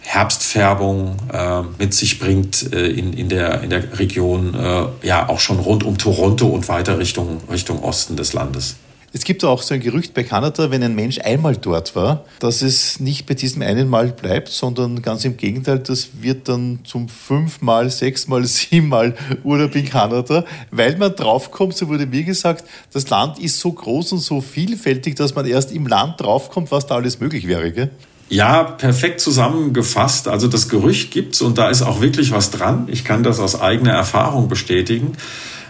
Herbstfärbung 0.00 1.16
äh, 1.30 1.62
mit 1.78 1.92
sich 1.92 2.18
bringt 2.18 2.72
äh, 2.72 2.86
in, 2.86 3.12
in, 3.12 3.28
der, 3.28 3.60
in 3.60 3.68
der 3.68 3.98
Region, 3.98 4.54
äh, 4.54 5.06
ja 5.06 5.28
auch 5.28 5.38
schon 5.38 5.58
rund 5.58 5.84
um 5.84 5.98
Toronto 5.98 6.46
und 6.46 6.66
weiter 6.70 6.98
Richtung, 6.98 7.42
Richtung 7.50 7.82
Osten 7.82 8.16
des 8.16 8.32
Landes. 8.32 8.76
Es 9.10 9.24
gibt 9.24 9.42
auch 9.42 9.62
so 9.62 9.72
ein 9.72 9.80
Gerücht 9.80 10.12
bei 10.12 10.22
Kanada, 10.22 10.70
wenn 10.70 10.82
ein 10.82 10.94
Mensch 10.94 11.18
einmal 11.20 11.56
dort 11.56 11.96
war, 11.96 12.24
dass 12.40 12.60
es 12.60 13.00
nicht 13.00 13.24
bei 13.24 13.32
diesem 13.32 13.62
einen 13.62 13.88
Mal 13.88 14.08
bleibt, 14.08 14.48
sondern 14.48 15.00
ganz 15.00 15.24
im 15.24 15.38
Gegenteil, 15.38 15.78
das 15.78 16.08
wird 16.20 16.48
dann 16.48 16.80
zum 16.84 17.08
fünfmal, 17.08 17.88
sechsmal, 17.88 18.44
siebenmal 18.46 19.14
Urlaub 19.44 19.74
in 19.76 19.88
Kanada, 19.88 20.44
weil 20.70 20.96
man 20.98 21.16
draufkommt, 21.16 21.74
so 21.74 21.88
wurde 21.88 22.06
mir 22.06 22.24
gesagt, 22.24 22.64
das 22.92 23.08
Land 23.08 23.38
ist 23.38 23.58
so 23.60 23.72
groß 23.72 24.12
und 24.12 24.18
so 24.18 24.42
vielfältig, 24.42 25.16
dass 25.16 25.34
man 25.34 25.46
erst 25.46 25.72
im 25.72 25.86
Land 25.86 26.20
draufkommt, 26.20 26.70
was 26.70 26.86
da 26.86 26.96
alles 26.96 27.18
möglich 27.18 27.48
wäre. 27.48 27.72
Gell? 27.72 27.90
Ja, 28.28 28.62
perfekt 28.62 29.20
zusammengefasst. 29.20 30.28
Also 30.28 30.48
das 30.48 30.68
Gerücht 30.68 31.10
gibt's 31.10 31.40
und 31.40 31.56
da 31.56 31.70
ist 31.70 31.80
auch 31.80 32.02
wirklich 32.02 32.30
was 32.30 32.50
dran. 32.50 32.86
Ich 32.90 33.04
kann 33.04 33.22
das 33.22 33.40
aus 33.40 33.58
eigener 33.58 33.92
Erfahrung 33.92 34.48
bestätigen. 34.48 35.12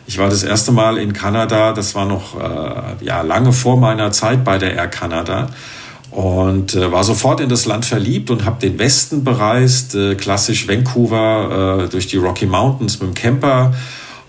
Ich 0.08 0.16
war 0.16 0.30
das 0.30 0.42
erste 0.42 0.72
Mal 0.72 0.96
in 0.96 1.12
Kanada, 1.12 1.74
das 1.74 1.94
war 1.94 2.06
noch 2.06 2.40
äh, 2.40 3.04
ja, 3.04 3.20
lange 3.20 3.52
vor 3.52 3.76
meiner 3.76 4.10
Zeit 4.10 4.42
bei 4.42 4.56
der 4.56 4.74
Air 4.74 4.88
Canada 4.88 5.50
und 6.10 6.74
äh, 6.74 6.90
war 6.90 7.04
sofort 7.04 7.40
in 7.40 7.50
das 7.50 7.66
Land 7.66 7.84
verliebt 7.84 8.30
und 8.30 8.46
habe 8.46 8.58
den 8.58 8.78
Westen 8.78 9.22
bereist, 9.22 9.94
äh, 9.94 10.14
klassisch 10.14 10.66
Vancouver 10.66 11.84
äh, 11.84 11.88
durch 11.90 12.06
die 12.06 12.16
Rocky 12.16 12.46
Mountains 12.46 13.00
mit 13.00 13.10
dem 13.10 13.14
Camper 13.14 13.74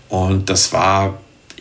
und 0.10 0.50
das 0.50 0.74
war 0.74 1.14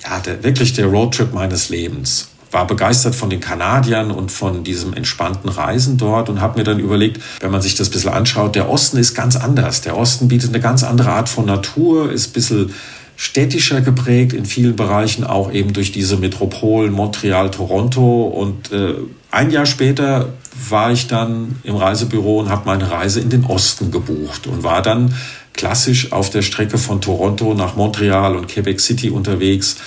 ja 0.02 0.18
der, 0.18 0.42
wirklich 0.42 0.72
der 0.72 0.87
Roadtrip 0.87 1.33
meines 1.33 1.68
Lebens. 1.68 2.31
War 2.50 2.66
begeistert 2.66 3.14
von 3.14 3.31
den 3.31 3.38
Kanadiern 3.38 4.11
und 4.11 4.33
von 4.33 4.64
diesem 4.64 4.94
entspannten 4.94 5.48
Reisen 5.48 5.96
dort 5.96 6.28
und 6.28 6.40
habe 6.40 6.59
mir 6.59 6.64
dann 6.64 6.81
überlegt, 6.81 7.22
wenn 7.38 7.52
man 7.52 7.62
sich 7.62 7.76
das 7.76 7.88
ein 7.88 7.92
bisschen 7.92 8.12
anschaut, 8.12 8.57
der 8.57 8.68
Osten 8.68 8.96
ist 8.96 9.14
ganz 9.14 9.37
anders. 9.37 9.83
Der 9.83 9.96
Osten 9.96 10.26
bietet 10.26 10.48
eine 10.48 10.61
ganz 10.61 10.83
andere 10.83 11.12
Art 11.12 11.28
von 11.28 11.44
Natur, 11.44 12.11
ist 12.11 12.31
ein 12.31 12.33
bisschen 12.33 12.74
städtischer 13.18 13.81
geprägt 13.81 14.33
in 14.33 14.46
vielen 14.46 14.76
Bereichen, 14.76 15.24
auch 15.24 15.52
eben 15.52 15.72
durch 15.72 15.90
diese 15.90 16.16
Metropolen 16.16 16.92
Montreal, 16.92 17.50
Toronto. 17.50 18.22
Und 18.22 18.70
äh, 18.70 18.94
ein 19.33 19.50
Jahr 19.50 19.66
später 19.66 20.28
war 20.70 20.92
ich 20.92 21.09
dann 21.09 21.57
im 21.64 21.74
Reisebüro 21.74 22.38
und 22.38 22.48
habe 22.48 22.62
meine 22.66 22.88
Reise 22.92 23.18
in 23.18 23.28
den 23.28 23.44
Osten 23.44 23.90
gebucht 23.90 24.46
und 24.46 24.62
war 24.62 24.83
dann 24.83 25.14
klassisch 25.52 26.12
auf 26.12 26.31
der 26.31 26.42
Strecke 26.42 26.78
von 26.78 27.00
Toronto 27.00 27.54
nach 27.54 27.74
Montreal 27.74 28.37
und 28.37 28.46
Quebec 28.46 28.78
City 28.78 29.11
unterwegs 29.11 29.78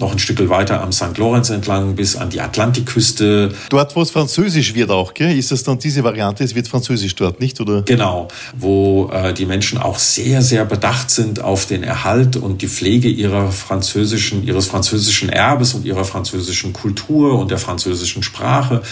noch 0.00 0.12
ein 0.12 0.18
Stück 0.18 0.40
weiter 0.48 0.80
am 0.82 0.92
St. 0.92 1.16
Lorenz 1.18 1.50
entlang 1.50 1.94
bis 1.94 2.16
an 2.16 2.30
die 2.30 2.40
Atlantikküste. 2.40 3.52
Dort, 3.68 3.94
wo 3.94 4.02
es 4.02 4.10
französisch 4.10 4.74
wird 4.74 4.90
auch, 4.90 5.14
gell? 5.14 5.36
ist 5.36 5.52
das 5.52 5.62
dann 5.62 5.78
diese 5.78 6.02
Variante, 6.02 6.42
es 6.42 6.54
wird 6.54 6.68
französisch 6.68 7.14
dort, 7.14 7.40
nicht? 7.40 7.60
Oder? 7.60 7.82
Genau, 7.82 8.28
wo 8.56 9.10
äh, 9.12 9.32
die 9.34 9.46
Menschen 9.46 9.78
auch 9.78 9.98
sehr, 9.98 10.42
sehr 10.42 10.64
bedacht 10.64 11.10
sind 11.10 11.40
auf 11.42 11.66
den 11.66 11.82
Erhalt 11.82 12.36
und 12.36 12.62
die 12.62 12.68
Pflege 12.68 13.08
ihrer 13.08 13.52
französischen, 13.52 14.42
ihres 14.42 14.66
französischen 14.66 15.28
Erbes 15.28 15.74
und 15.74 15.84
ihrer 15.84 16.04
französischen 16.04 16.72
Kultur 16.72 17.38
und 17.38 17.50
der 17.50 17.58
französischen 17.58 18.22
Sprache. 18.22 18.82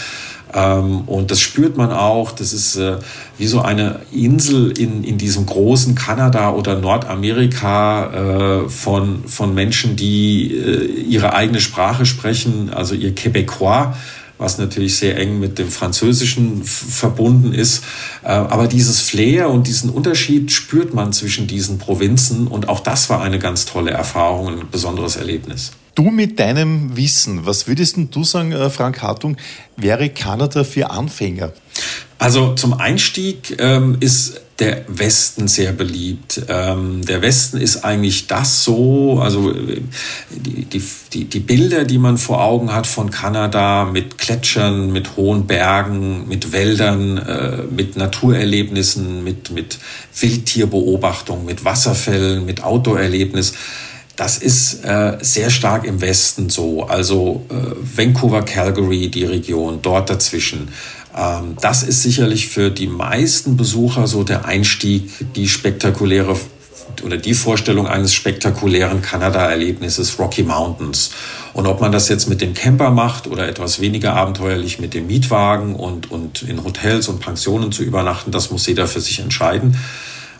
Ähm, 0.53 1.01
und 1.01 1.31
das 1.31 1.39
spürt 1.39 1.77
man 1.77 1.91
auch. 1.91 2.31
Das 2.31 2.53
ist 2.53 2.75
äh, 2.75 2.97
wie 3.37 3.47
so 3.47 3.61
eine 3.61 4.01
Insel 4.11 4.71
in, 4.77 5.03
in 5.03 5.17
diesem 5.17 5.45
großen 5.45 5.95
Kanada 5.95 6.51
oder 6.51 6.79
Nordamerika 6.79 8.63
äh, 8.65 8.69
von, 8.69 9.23
von 9.27 9.53
Menschen, 9.53 9.95
die 9.95 10.53
äh, 10.53 10.85
ihre 10.85 11.33
eigene 11.33 11.61
Sprache 11.61 12.05
sprechen, 12.05 12.71
also 12.73 12.95
ihr 12.95 13.13
Quebecois 13.13 13.93
was 14.41 14.57
natürlich 14.57 14.95
sehr 14.95 15.17
eng 15.17 15.41
mit 15.41 15.59
dem 15.59 15.67
Französischen 15.67 16.63
verbunden 16.63 17.51
ist. 17.51 17.83
Aber 18.23 18.67
dieses 18.67 19.01
Flair 19.01 19.49
und 19.49 19.67
diesen 19.67 19.89
Unterschied 19.89 20.53
spürt 20.53 20.93
man 20.93 21.11
zwischen 21.11 21.45
diesen 21.45 21.77
Provinzen 21.77 22.47
und 22.47 22.69
auch 22.69 22.79
das 22.79 23.09
war 23.09 23.21
eine 23.21 23.37
ganz 23.37 23.65
tolle 23.65 23.91
Erfahrung, 23.91 24.47
ein 24.47 24.69
besonderes 24.71 25.17
Erlebnis. 25.17 25.73
Du 25.99 26.11
mit 26.11 26.39
deinem 26.39 26.95
Wissen, 26.95 27.45
was 27.45 27.67
würdest 27.67 27.97
du 28.11 28.23
sagen, 28.23 28.53
äh, 28.53 28.69
Frank 28.69 29.01
Hartung, 29.01 29.35
wäre 29.75 30.07
Kanada 30.07 30.63
für 30.63 30.91
Anfänger? 30.91 31.51
Also 32.17 32.55
zum 32.55 32.71
Einstieg 32.71 33.57
ähm, 33.59 33.97
ist 33.99 34.39
der 34.59 34.85
Westen 34.87 35.49
sehr 35.49 35.73
beliebt. 35.73 36.41
Ähm, 36.47 37.05
der 37.05 37.21
Westen 37.21 37.57
ist 37.57 37.83
eigentlich 37.83 38.27
das 38.27 38.63
so, 38.63 39.19
also 39.21 39.51
äh, 39.51 39.81
die, 40.29 40.81
die, 41.11 41.25
die 41.25 41.39
Bilder, 41.41 41.83
die 41.83 41.97
man 41.97 42.17
vor 42.17 42.41
Augen 42.45 42.73
hat 42.73 42.87
von 42.87 43.09
Kanada 43.11 43.83
mit 43.83 44.17
Gletschern, 44.17 44.93
mit 44.93 45.17
hohen 45.17 45.47
Bergen, 45.47 46.29
mit 46.29 46.53
Wäldern, 46.53 47.17
äh, 47.17 47.57
mit 47.69 47.97
Naturerlebnissen, 47.97 49.25
mit, 49.25 49.51
mit 49.51 49.79
Wildtierbeobachtung, 50.17 51.43
mit 51.43 51.65
Wasserfällen, 51.65 52.45
mit 52.45 52.63
Outdoor-Erlebnis 52.63 53.53
das 54.19 54.37
ist 54.37 54.83
äh, 54.83 55.17
sehr 55.21 55.49
stark 55.49 55.85
im 55.85 56.01
Westen 56.01 56.49
so, 56.49 56.83
also 56.83 57.45
äh, 57.49 57.53
Vancouver, 57.81 58.41
Calgary, 58.41 59.07
die 59.07 59.23
Region, 59.23 59.79
dort 59.81 60.09
dazwischen. 60.09 60.67
Ähm, 61.15 61.55
das 61.61 61.83
ist 61.83 62.03
sicherlich 62.03 62.49
für 62.49 62.69
die 62.69 62.87
meisten 62.87 63.55
Besucher 63.55 64.07
so 64.07 64.23
der 64.23 64.43
Einstieg, 64.43 65.09
die 65.35 65.47
spektakuläre 65.47 66.35
oder 67.01 67.15
die 67.15 67.33
Vorstellung 67.33 67.87
eines 67.87 68.13
spektakulären 68.13 69.01
Kanada-Erlebnisses 69.01 70.19
Rocky 70.19 70.43
Mountains. 70.43 71.11
Und 71.53 71.65
ob 71.65 71.79
man 71.79 71.93
das 71.93 72.09
jetzt 72.09 72.27
mit 72.27 72.41
dem 72.41 72.53
Camper 72.53 72.91
macht 72.91 73.25
oder 73.25 73.47
etwas 73.47 73.79
weniger 73.79 74.15
abenteuerlich 74.17 74.79
mit 74.79 74.93
dem 74.93 75.07
Mietwagen 75.07 75.75
und, 75.77 76.11
und 76.11 76.41
in 76.41 76.61
Hotels 76.65 77.07
und 77.07 77.21
Pensionen 77.21 77.71
zu 77.71 77.83
übernachten, 77.83 78.31
das 78.31 78.51
muss 78.51 78.67
jeder 78.67 78.85
für 78.85 78.99
sich 78.99 79.19
entscheiden. 79.19 79.77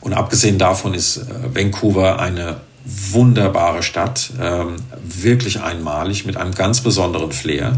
Und 0.02 0.12
abgesehen 0.12 0.58
davon 0.58 0.94
ist 0.94 1.18
äh, 1.18 1.24
Vancouver 1.56 2.20
eine 2.20 2.58
wunderbare 2.86 3.84
Stadt, 3.84 4.32
ähm, 4.42 4.76
wirklich 5.04 5.62
einmalig 5.62 6.26
mit 6.26 6.38
einem 6.38 6.54
ganz 6.54 6.82
besonderen 6.82 7.32
Flair. 7.32 7.74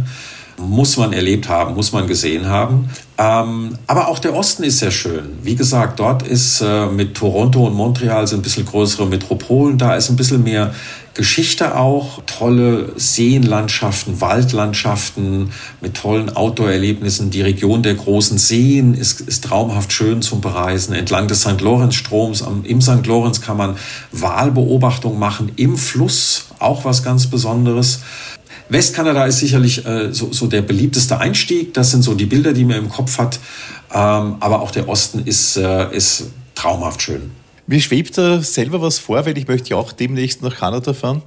Muss 0.58 0.98
man 0.98 1.12
erlebt 1.12 1.50
haben, 1.50 1.74
muss 1.74 1.92
man 1.92 2.08
gesehen 2.08 2.48
haben. 2.48 2.90
Ähm, 3.18 3.78
aber 3.88 4.08
auch 4.10 4.20
der 4.20 4.36
Osten 4.36 4.64
ist 4.64 4.80
sehr 4.80 4.92
schön. 4.92 5.40
Wie 5.42 5.56
gesagt, 5.56 6.00
dort 6.00 6.24
ist 6.24 6.62
äh, 6.62 6.86
mit 6.86 7.16
Toronto 7.16 7.66
und 7.66 7.74
Montreal 7.74 8.28
sind 8.28 8.40
ein 8.40 8.44
bisschen 8.44 8.66
größere 8.66 9.08
Metropolen. 9.08 9.78
Da 9.78 9.96
ist 9.96 10.10
ein 10.10 10.16
bisschen 10.16 10.44
mehr 10.44 10.74
Geschichte 11.14 11.78
auch, 11.78 12.22
tolle 12.26 12.94
Seenlandschaften, 12.96 14.22
Waldlandschaften 14.22 15.52
mit 15.82 15.96
tollen 15.96 16.30
Outdoor-Erlebnissen. 16.30 17.32
Die 17.32 17.42
Region 17.42 17.84
der 17.84 17.96
großen 17.96 18.38
Seen 18.38 18.94
ist, 18.94 19.20
ist 19.20 19.44
traumhaft 19.44 19.92
schön 19.92 20.22
zum 20.22 20.40
Bereisen. 20.40 20.94
Entlang 20.94 21.28
des 21.28 21.42
St. 21.42 21.60
Lorenz-Stroms, 21.60 22.46
im 22.64 22.82
St. 22.82 23.06
Lorenz 23.06 23.42
kann 23.42 23.58
man 23.58 23.76
Walbeobachtung 24.12 25.20
machen, 25.20 25.52
im 25.58 25.78
Fluss, 25.78 26.46
auch 26.60 26.86
was 26.86 27.04
ganz 27.04 27.28
Besonderes. 27.28 28.00
Westkanada 28.70 29.26
ist 29.26 29.40
sicherlich 29.40 29.86
äh, 29.86 30.14
so, 30.14 30.32
so 30.32 30.48
der 30.48 30.62
beliebteste 30.62 31.18
Einstieg. 31.18 31.74
Das 31.74 31.92
sind 31.92 32.04
so 32.04 32.14
die 32.14 32.26
Bilder, 32.26 32.54
die 32.54 32.64
man 32.64 32.78
im 32.78 32.90
Kopf 32.90 33.18
hat. 33.18 33.38
Ähm, 33.94 34.38
aber 34.40 34.62
auch 34.62 34.72
der 34.72 34.88
Osten 34.88 35.20
ist, 35.26 35.58
äh, 35.58 35.94
ist 35.94 36.28
traumhaft 36.56 37.02
schön. 37.02 37.32
Mir 37.72 37.80
schwebt 37.80 38.18
da 38.18 38.42
selber 38.42 38.82
was 38.82 39.00
vor, 39.00 39.26
weil 39.26 39.38
ich 39.38 39.48
möchte 39.48 39.70
ja 39.70 39.78
auch 39.78 39.94
demnächst 39.94 40.42
nach 40.42 40.58
Kanada 40.58 40.92
fahren. 40.92 41.22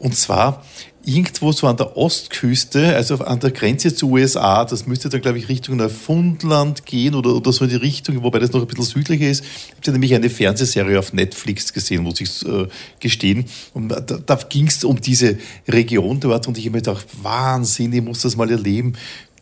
Und 0.00 0.16
zwar 0.16 0.64
irgendwo 1.04 1.52
so 1.52 1.68
an 1.68 1.76
der 1.76 1.96
Ostküste, 1.96 2.96
also 2.96 3.18
an 3.18 3.38
der 3.38 3.52
Grenze 3.52 3.94
zu 3.94 4.10
USA, 4.10 4.64
das 4.64 4.88
müsste 4.88 5.08
dann, 5.08 5.20
glaube 5.20 5.38
ich, 5.38 5.48
Richtung 5.48 5.76
Neufundland 5.76 6.84
gehen 6.84 7.14
oder, 7.14 7.36
oder 7.36 7.52
so 7.52 7.62
in 7.62 7.70
die 7.70 7.76
Richtung, 7.76 8.24
wobei 8.24 8.40
das 8.40 8.50
noch 8.50 8.60
ein 8.60 8.66
bisschen 8.66 8.86
südlicher 8.86 9.28
ist. 9.28 9.44
Ich 9.80 9.86
habe 9.86 9.92
nämlich 9.92 10.16
eine 10.16 10.30
Fernsehserie 10.30 10.98
auf 10.98 11.12
Netflix 11.12 11.72
gesehen, 11.72 12.02
muss 12.02 12.20
ich 12.20 12.44
äh, 12.44 12.66
gestehen. 12.98 13.44
Und 13.72 13.90
da, 13.90 14.00
da 14.00 14.34
ging 14.34 14.66
es 14.66 14.82
um 14.82 15.00
diese 15.00 15.38
Region 15.68 16.18
dort 16.18 16.48
und 16.48 16.58
ich 16.58 16.64
habe 16.64 16.72
mir 16.72 16.82
gedacht, 16.82 17.06
Wahnsinn, 17.22 17.92
ich 17.92 18.02
muss 18.02 18.22
das 18.22 18.34
mal 18.34 18.50
erleben 18.50 18.94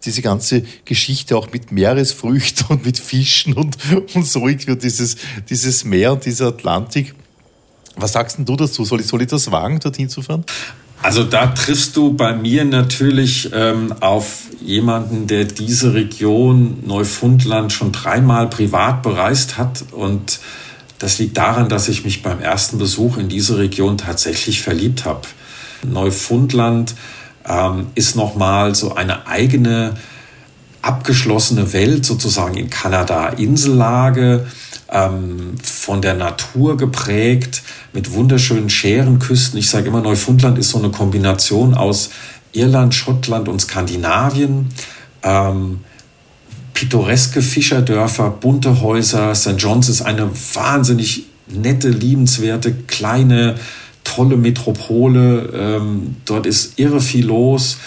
diese 0.04 0.22
ganze 0.22 0.62
Geschichte 0.84 1.36
auch 1.36 1.52
mit 1.52 1.72
Meeresfrüchten 1.72 2.66
und 2.68 2.84
mit 2.84 2.98
Fischen 2.98 3.54
und, 3.54 3.76
und 4.14 4.26
so 4.26 4.48
irgendwie 4.48 4.76
dieses, 4.76 5.16
dieses 5.48 5.84
Meer 5.84 6.12
und 6.12 6.24
dieser 6.24 6.48
Atlantik. 6.48 7.14
Was 7.96 8.12
sagst 8.12 8.38
denn 8.38 8.44
du 8.44 8.56
dazu? 8.56 8.84
Soll 8.84 9.00
ich, 9.00 9.06
soll 9.06 9.22
ich 9.22 9.28
das 9.28 9.50
wagen, 9.50 9.78
dorthin 9.80 10.08
zu 10.08 10.22
fahren? 10.22 10.44
Also 11.02 11.24
da 11.24 11.46
triffst 11.46 11.96
du 11.96 12.12
bei 12.12 12.34
mir 12.34 12.64
natürlich 12.64 13.50
ähm, 13.54 13.94
auf 14.00 14.42
jemanden, 14.60 15.26
der 15.26 15.44
diese 15.44 15.94
Region 15.94 16.82
Neufundland 16.84 17.72
schon 17.72 17.90
dreimal 17.90 18.48
privat 18.48 19.02
bereist 19.02 19.56
hat. 19.56 19.84
Und 19.92 20.40
das 20.98 21.18
liegt 21.18 21.38
daran, 21.38 21.70
dass 21.70 21.88
ich 21.88 22.04
mich 22.04 22.22
beim 22.22 22.40
ersten 22.40 22.76
Besuch 22.76 23.16
in 23.16 23.30
diese 23.30 23.56
Region 23.56 23.96
tatsächlich 23.96 24.60
verliebt 24.60 25.06
habe. 25.06 25.22
Neufundland 25.82 26.94
ähm, 27.50 27.88
ist 27.94 28.14
nochmal 28.16 28.74
so 28.74 28.94
eine 28.94 29.26
eigene 29.26 29.94
abgeschlossene 30.82 31.72
Welt 31.72 32.06
sozusagen 32.06 32.56
in 32.56 32.70
Kanada, 32.70 33.28
Insellage, 33.30 34.46
ähm, 34.90 35.54
von 35.62 36.00
der 36.00 36.14
Natur 36.14 36.76
geprägt, 36.76 37.62
mit 37.92 38.12
wunderschönen 38.12 38.70
Schärenküsten. 38.70 39.58
Ich 39.58 39.68
sage 39.68 39.88
immer, 39.88 40.00
Neufundland 40.00 40.58
ist 40.58 40.70
so 40.70 40.78
eine 40.78 40.90
Kombination 40.90 41.74
aus 41.74 42.10
Irland, 42.52 42.94
Schottland 42.94 43.48
und 43.48 43.60
Skandinavien. 43.60 44.68
Ähm, 45.22 45.80
pittoreske 46.72 47.42
Fischerdörfer, 47.42 48.30
bunte 48.30 48.80
Häuser. 48.80 49.34
St. 49.34 49.56
John's 49.58 49.88
ist 49.88 50.02
eine 50.02 50.30
wahnsinnig 50.54 51.24
nette, 51.48 51.88
liebenswerte, 51.88 52.72
kleine, 52.72 53.56
tolle 54.14 54.36
Metropole. 54.36 55.50
Ähm, 55.54 56.16
dort 56.24 56.46
ist 56.46 56.78
irre 56.78 57.00
viel 57.00 57.26
los. 57.26 57.78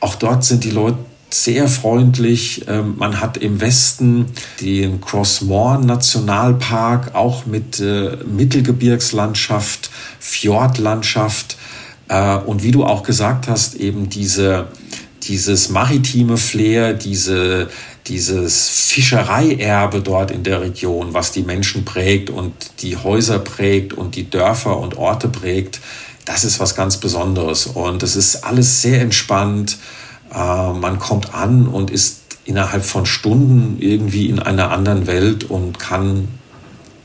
Auch 0.00 0.14
dort 0.14 0.44
sind 0.44 0.64
die 0.64 0.70
Leute 0.70 0.98
sehr 1.30 1.68
freundlich. 1.68 2.64
Ähm, 2.68 2.94
man 2.98 3.20
hat 3.20 3.36
im 3.36 3.60
Westen 3.60 4.26
den 4.60 5.00
Crossmore 5.00 5.84
Nationalpark, 5.84 7.14
auch 7.14 7.46
mit 7.46 7.80
äh, 7.80 8.16
Mittelgebirgslandschaft, 8.26 9.90
Fjordlandschaft. 10.18 11.56
Äh, 12.08 12.36
und 12.36 12.62
wie 12.62 12.72
du 12.72 12.84
auch 12.84 13.02
gesagt 13.02 13.48
hast, 13.48 13.76
eben 13.76 14.08
diese, 14.08 14.66
dieses 15.22 15.70
maritime 15.70 16.36
Flair, 16.36 16.94
diese, 16.94 17.68
dieses 18.10 18.68
Fischereierbe 18.68 20.00
dort 20.00 20.32
in 20.32 20.42
der 20.42 20.60
Region, 20.60 21.14
was 21.14 21.30
die 21.30 21.42
Menschen 21.42 21.84
prägt 21.84 22.28
und 22.28 22.52
die 22.82 22.96
Häuser 22.96 23.38
prägt 23.38 23.92
und 23.92 24.16
die 24.16 24.28
Dörfer 24.28 24.76
und 24.78 24.98
Orte 24.98 25.28
prägt, 25.28 25.80
das 26.24 26.44
ist 26.44 26.60
was 26.60 26.74
ganz 26.74 26.98
Besonderes. 26.98 27.66
Und 27.66 28.02
es 28.02 28.16
ist 28.16 28.44
alles 28.44 28.82
sehr 28.82 29.00
entspannt. 29.00 29.78
Äh, 30.34 30.72
man 30.72 30.98
kommt 30.98 31.34
an 31.34 31.68
und 31.68 31.90
ist 31.90 32.20
innerhalb 32.44 32.84
von 32.84 33.06
Stunden 33.06 33.76
irgendwie 33.80 34.28
in 34.28 34.40
einer 34.40 34.70
anderen 34.72 35.06
Welt 35.06 35.48
und 35.48 35.78
kann 35.78 36.28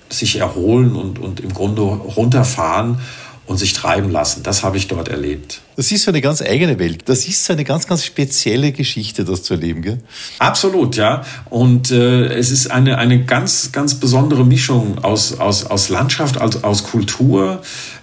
sich 0.10 0.38
erholen 0.40 0.96
und, 0.96 1.20
und 1.20 1.40
im 1.40 1.54
Grunde 1.54 1.82
runterfahren 1.82 3.00
und 3.48 3.58
sich 3.58 3.74
treiben 3.74 4.10
lassen. 4.10 4.44
Das 4.44 4.64
habe 4.64 4.78
ich 4.78 4.88
dort 4.88 5.08
erlebt. 5.08 5.62
Das 5.76 5.92
ist 5.92 6.04
so 6.04 6.12
eine 6.12 6.22
ganz 6.22 6.42
eigene 6.42 6.80
Welt. 6.80 7.04
Das 7.06 7.28
ist 7.28 7.46
so 7.46 7.54
eine 7.54 7.64
ganz, 7.64 7.86
ganz 7.86 8.04
spezielle 8.04 8.72
Geschichte, 8.72 9.24
das 9.24 9.44
zu 9.44 9.54
erleben, 9.54 9.82
gell? 9.82 10.00
Absolut, 10.40 10.96
ja. 10.96 11.24
Und 11.50 11.92
äh, 11.92 12.26
es 12.34 12.50
ist 12.50 12.72
eine, 12.72 12.98
eine 12.98 13.24
ganz, 13.24 13.72
ganz 13.72 13.96
besondere 13.96 14.46
Mischung 14.46 15.04
aus, 15.04 15.40
aus, 15.40 15.66
aus 15.66 15.90
Landschaft, 15.90 16.42
aus, 16.42 16.64
aus 16.64 16.84
Kultur. 16.86 17.62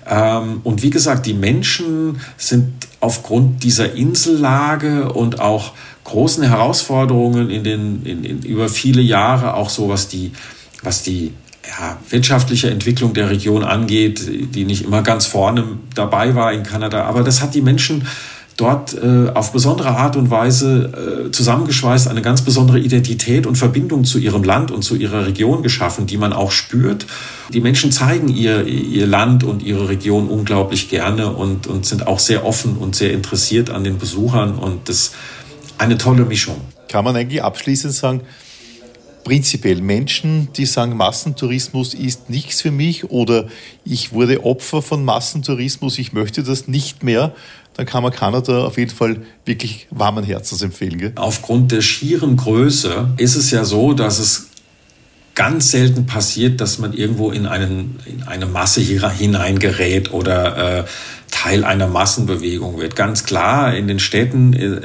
Ähm, 0.09 0.61
und 0.63 0.83
wie 0.83 0.91
gesagt, 0.91 1.27
die 1.27 1.35
Menschen 1.35 2.21
sind 2.37 2.73
aufgrund 3.01 3.65
dieser 3.65 3.95
Insellage 3.95 5.13
und 5.13 5.41
auch 5.41 5.73
großen 6.05 6.45
Herausforderungen 6.45 7.51
in 7.51 7.65
den, 7.65 8.05
in, 8.05 8.25
in, 8.25 8.43
über 8.43 8.69
viele 8.69 9.03
Jahre, 9.03 9.55
auch 9.55 9.71
so 9.71 9.89
was 9.89 10.09
die, 10.09 10.33
was 10.83 11.03
die 11.03 11.33
ja, 11.67 11.99
wirtschaftliche 12.11 12.71
Entwicklung 12.71 13.15
der 13.15 13.31
Region 13.31 13.65
angeht, 13.65 14.23
die 14.55 14.65
nicht 14.65 14.85
immer 14.85 15.03
ganz 15.03 15.27
vorne 15.27 15.65
dabei 15.95 16.35
war 16.35 16.53
in 16.53 16.63
Kanada. 16.63 17.05
Aber 17.05 17.23
das 17.23 17.41
hat 17.41 17.55
die 17.55 17.63
Menschen 17.63 18.07
dort 18.57 18.95
äh, 18.95 19.31
auf 19.33 19.53
besondere 19.53 19.97
Art 19.97 20.17
und 20.17 20.31
Weise 20.31 21.27
äh, 21.29 21.31
zusammengeschweißt, 21.31 22.09
eine 22.09 22.23
ganz 22.23 22.43
besondere 22.43 22.79
Identität 22.79 23.47
und 23.47 23.57
Verbindung 23.57 24.05
zu 24.05 24.19
ihrem 24.19 24.45
Land 24.45 24.71
und 24.71 24.83
zu 24.83 24.95
ihrer 24.95 25.27
Region 25.27 25.63
geschaffen, 25.63 26.07
die 26.07 26.17
man 26.17 26.33
auch 26.33 26.53
spürt. 26.53 27.07
Die 27.53 27.61
Menschen 27.61 27.93
zeigen 27.93 28.29
ihr, 28.29 28.67
ihr 28.67 29.07
Land 29.07 29.45
und 29.45 29.63
ihre 29.63 29.89
Region 29.89 30.29
unglaublich 30.29 30.91
gerne 30.91 31.33
und, 31.33 31.67
und 31.67 31.87
sind 31.87 32.07
auch 32.07 32.19
sehr 32.19 32.45
offen 32.45 32.77
und 32.77 32.95
sehr 32.95 33.13
interessiert 33.13 33.71
an 33.71 33.85
den 33.85 33.99
Besuchern 33.99 34.55
und 34.55 34.89
das 34.89 35.13
eine 35.79 35.97
tolle 35.99 36.25
Mischung. 36.25 36.61
Kann 36.89 37.05
man 37.05 37.17
eigentlich 37.17 37.43
abschließend 37.43 37.95
sagen, 37.95 38.21
prinzipiell 39.25 39.81
Menschen, 39.81 40.49
die 40.57 40.67
sagen, 40.67 40.97
Massentourismus 40.97 41.95
ist 41.95 42.31
nichts 42.31 42.61
für 42.61 42.71
mich 42.71 43.11
oder 43.11 43.49
ich 43.85 44.13
wurde 44.13 44.45
Opfer 44.45 44.83
von 44.83 45.05
Massentourismus, 45.05 45.99
ich 45.99 46.13
möchte 46.13 46.43
das 46.43 46.69
nicht 46.69 47.03
mehr, 47.03 47.35
dann 47.75 47.87
kann 47.87 48.03
man 48.03 48.13
Kanada 48.13 48.65
auf 48.65 48.77
jeden 48.77 48.91
Fall 48.91 49.23
wirklich 49.45 49.87
warmen 49.91 50.25
Herzens 50.25 50.63
empfehlen. 50.63 50.99
Gell? 50.99 51.13
Aufgrund 51.17 51.73
der 51.73 51.81
schieren 51.81 52.37
Größe 52.37 53.15
ist 53.17 53.37
es 53.37 53.51
ja 53.51 53.65
so, 53.65 53.93
dass 53.93 54.19
es 54.19 54.49
ganz 55.35 55.71
selten 55.71 56.07
passiert, 56.07 56.61
dass 56.61 56.79
man 56.79 56.93
irgendwo 56.93 57.31
in, 57.31 57.47
einen, 57.47 57.99
in 58.05 58.23
eine 58.25 58.47
Masse 58.47 58.81
hineingerät 58.81 60.13
oder 60.13 60.81
äh, 60.81 60.85
Teil 61.31 61.65
einer 61.65 61.89
Massenbewegung 61.89 62.79
wird. 62.79 62.95
Ganz 62.95 63.25
klar, 63.25 63.75
in 63.75 63.89
den 63.89 63.99
Städten, 63.99 64.53
äh, 64.53 64.81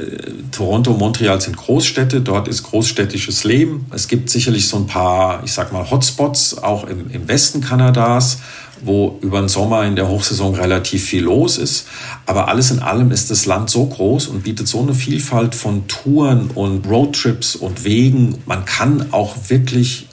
Toronto, 0.50 0.94
Montreal 0.94 1.40
sind 1.40 1.56
Großstädte, 1.56 2.22
dort 2.22 2.48
ist 2.48 2.62
großstädtisches 2.62 3.44
Leben. 3.44 3.86
Es 3.92 4.08
gibt 4.08 4.30
sicherlich 4.30 4.66
so 4.68 4.78
ein 4.78 4.86
paar, 4.86 5.42
ich 5.44 5.52
sag 5.52 5.72
mal, 5.72 5.90
Hotspots, 5.90 6.58
auch 6.58 6.84
im, 6.84 7.10
im 7.10 7.28
Westen 7.28 7.60
Kanadas, 7.60 8.38
wo 8.80 9.18
über 9.20 9.40
den 9.40 9.48
Sommer 9.48 9.84
in 9.84 9.96
der 9.96 10.08
Hochsaison 10.08 10.54
relativ 10.54 11.04
viel 11.04 11.24
los 11.24 11.58
ist. 11.58 11.86
Aber 12.24 12.48
alles 12.48 12.70
in 12.70 12.78
allem 12.78 13.10
ist 13.10 13.30
das 13.30 13.44
Land 13.44 13.68
so 13.68 13.84
groß 13.84 14.28
und 14.28 14.44
bietet 14.44 14.68
so 14.68 14.80
eine 14.80 14.94
Vielfalt 14.94 15.54
von 15.54 15.86
Touren 15.86 16.50
und 16.54 16.88
Roadtrips 16.88 17.56
und 17.56 17.84
Wegen. 17.84 18.36
Man 18.46 18.64
kann 18.64 19.12
auch 19.12 19.36
wirklich 19.48 20.07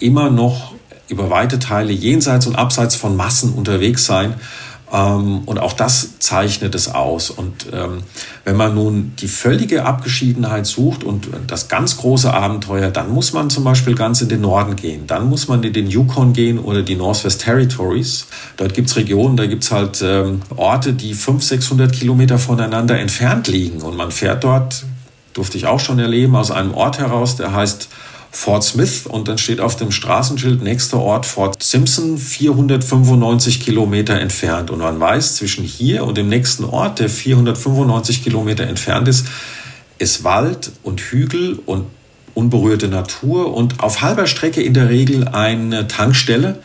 immer 0.00 0.30
noch 0.30 0.74
über 1.08 1.30
weite 1.30 1.58
Teile 1.58 1.92
jenseits 1.92 2.46
und 2.46 2.56
abseits 2.56 2.94
von 2.94 3.16
Massen 3.16 3.52
unterwegs 3.52 4.06
sein 4.06 4.34
ähm, 4.92 5.42
und 5.46 5.58
auch 5.58 5.72
das 5.72 6.18
zeichnet 6.18 6.74
es 6.74 6.92
aus. 6.92 7.30
Und 7.30 7.66
ähm, 7.72 8.02
wenn 8.44 8.56
man 8.56 8.74
nun 8.74 9.12
die 9.18 9.28
völlige 9.28 9.84
Abgeschiedenheit 9.84 10.66
sucht 10.66 11.04
und 11.04 11.28
das 11.46 11.68
ganz 11.68 11.96
große 11.98 12.32
Abenteuer, 12.32 12.90
dann 12.90 13.10
muss 13.10 13.32
man 13.32 13.50
zum 13.50 13.64
Beispiel 13.64 13.94
ganz 13.94 14.20
in 14.20 14.28
den 14.28 14.40
Norden 14.40 14.76
gehen. 14.76 15.06
Dann 15.06 15.28
muss 15.28 15.48
man 15.48 15.62
in 15.62 15.72
den 15.72 15.88
Yukon 15.88 16.32
gehen 16.32 16.58
oder 16.58 16.82
die 16.82 16.96
Northwest 16.96 17.42
Territories. 17.42 18.26
Dort 18.56 18.74
gibt 18.74 18.90
es 18.90 18.96
Regionen, 18.96 19.36
da 19.36 19.46
gibt 19.46 19.64
es 19.64 19.70
halt 19.70 20.02
ähm, 20.02 20.42
Orte, 20.56 20.92
die 20.92 21.14
500, 21.14 21.60
600 21.60 21.92
Kilometer 21.92 22.38
voneinander 22.38 22.98
entfernt 22.98 23.48
liegen. 23.48 23.82
Und 23.82 23.96
man 23.96 24.10
fährt 24.10 24.44
dort, 24.44 24.84
durfte 25.34 25.56
ich 25.56 25.66
auch 25.66 25.80
schon 25.80 25.98
erleben, 25.98 26.34
aus 26.34 26.50
einem 26.50 26.74
Ort 26.74 26.98
heraus, 26.98 27.36
der 27.36 27.52
heißt 27.52 27.88
Fort 28.32 28.62
Smith 28.62 29.06
und 29.06 29.26
dann 29.26 29.38
steht 29.38 29.60
auf 29.60 29.76
dem 29.76 29.90
Straßenschild 29.90 30.62
nächster 30.62 31.00
Ort 31.00 31.26
Fort 31.26 31.62
Simpson, 31.62 32.16
495 32.16 33.60
Kilometer 33.60 34.20
entfernt. 34.20 34.70
Und 34.70 34.78
man 34.78 35.00
weiß, 35.00 35.36
zwischen 35.36 35.64
hier 35.64 36.04
und 36.04 36.16
dem 36.16 36.28
nächsten 36.28 36.64
Ort, 36.64 37.00
der 37.00 37.08
495 37.08 38.22
Kilometer 38.22 38.64
entfernt 38.64 39.08
ist, 39.08 39.26
ist 39.98 40.22
Wald 40.22 40.70
und 40.82 41.00
Hügel 41.00 41.58
und 41.66 41.86
unberührte 42.34 42.86
Natur 42.88 43.52
und 43.52 43.82
auf 43.82 44.00
halber 44.00 44.26
Strecke 44.26 44.62
in 44.62 44.74
der 44.74 44.88
Regel 44.88 45.26
eine 45.26 45.88
Tankstelle 45.88 46.60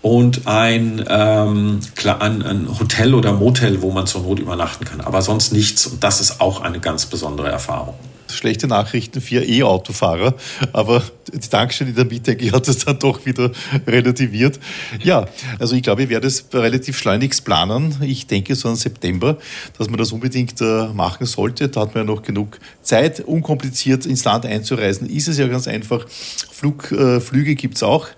und 0.00 0.46
ein, 0.46 1.04
ähm, 1.06 1.80
ein, 2.04 2.66
Hotel 2.80 3.14
oder 3.14 3.34
Motel, 3.34 3.82
wo 3.82 3.90
man 3.90 4.06
zur 4.06 4.22
Not 4.22 4.40
übernachten 4.40 4.86
kann. 4.86 5.02
Aber 5.02 5.20
sonst 5.20 5.52
nichts. 5.52 5.86
Und 5.86 6.02
das 6.02 6.22
ist 6.22 6.40
auch 6.40 6.62
eine 6.62 6.80
ganz 6.80 7.04
besondere 7.04 7.50
Erfahrung 7.50 7.94
schlechte 8.34 8.66
Nachrichten 8.66 9.20
für 9.20 9.44
E-Autofahrer, 9.44 10.34
aber 10.72 11.02
die 11.32 11.38
Tankstelle 11.38 11.90
in 11.90 11.96
der 11.96 12.04
Mitte 12.04 12.36
hat 12.52 12.68
es 12.68 12.84
dann 12.84 12.98
doch 12.98 13.24
wieder 13.26 13.50
relativiert. 13.86 14.58
Ja, 15.02 15.26
also 15.58 15.76
ich 15.76 15.82
glaube, 15.82 16.02
ich 16.02 16.08
werde 16.08 16.26
es 16.26 16.46
relativ 16.52 16.98
schleunigst 16.98 17.44
planen. 17.44 17.96
Ich 18.02 18.26
denke 18.26 18.54
so 18.54 18.68
im 18.68 18.76
September, 18.76 19.38
dass 19.78 19.88
man 19.88 19.98
das 19.98 20.12
unbedingt 20.12 20.60
äh, 20.60 20.88
machen 20.88 21.26
sollte. 21.26 21.68
Da 21.68 21.82
hat 21.82 21.94
man 21.94 22.06
ja 22.06 22.12
noch 22.14 22.22
genug 22.22 22.58
Zeit. 22.82 23.20
Unkompliziert 23.20 24.06
ins 24.06 24.24
Land 24.24 24.46
einzureisen 24.46 25.08
ist 25.08 25.28
es 25.28 25.38
ja 25.38 25.46
ganz 25.46 25.68
einfach. 25.68 26.06
Flug, 26.08 26.92
äh, 26.92 27.20
Flüge 27.20 27.54
gibt 27.54 27.76
es 27.76 27.82
auch. 27.82 28.08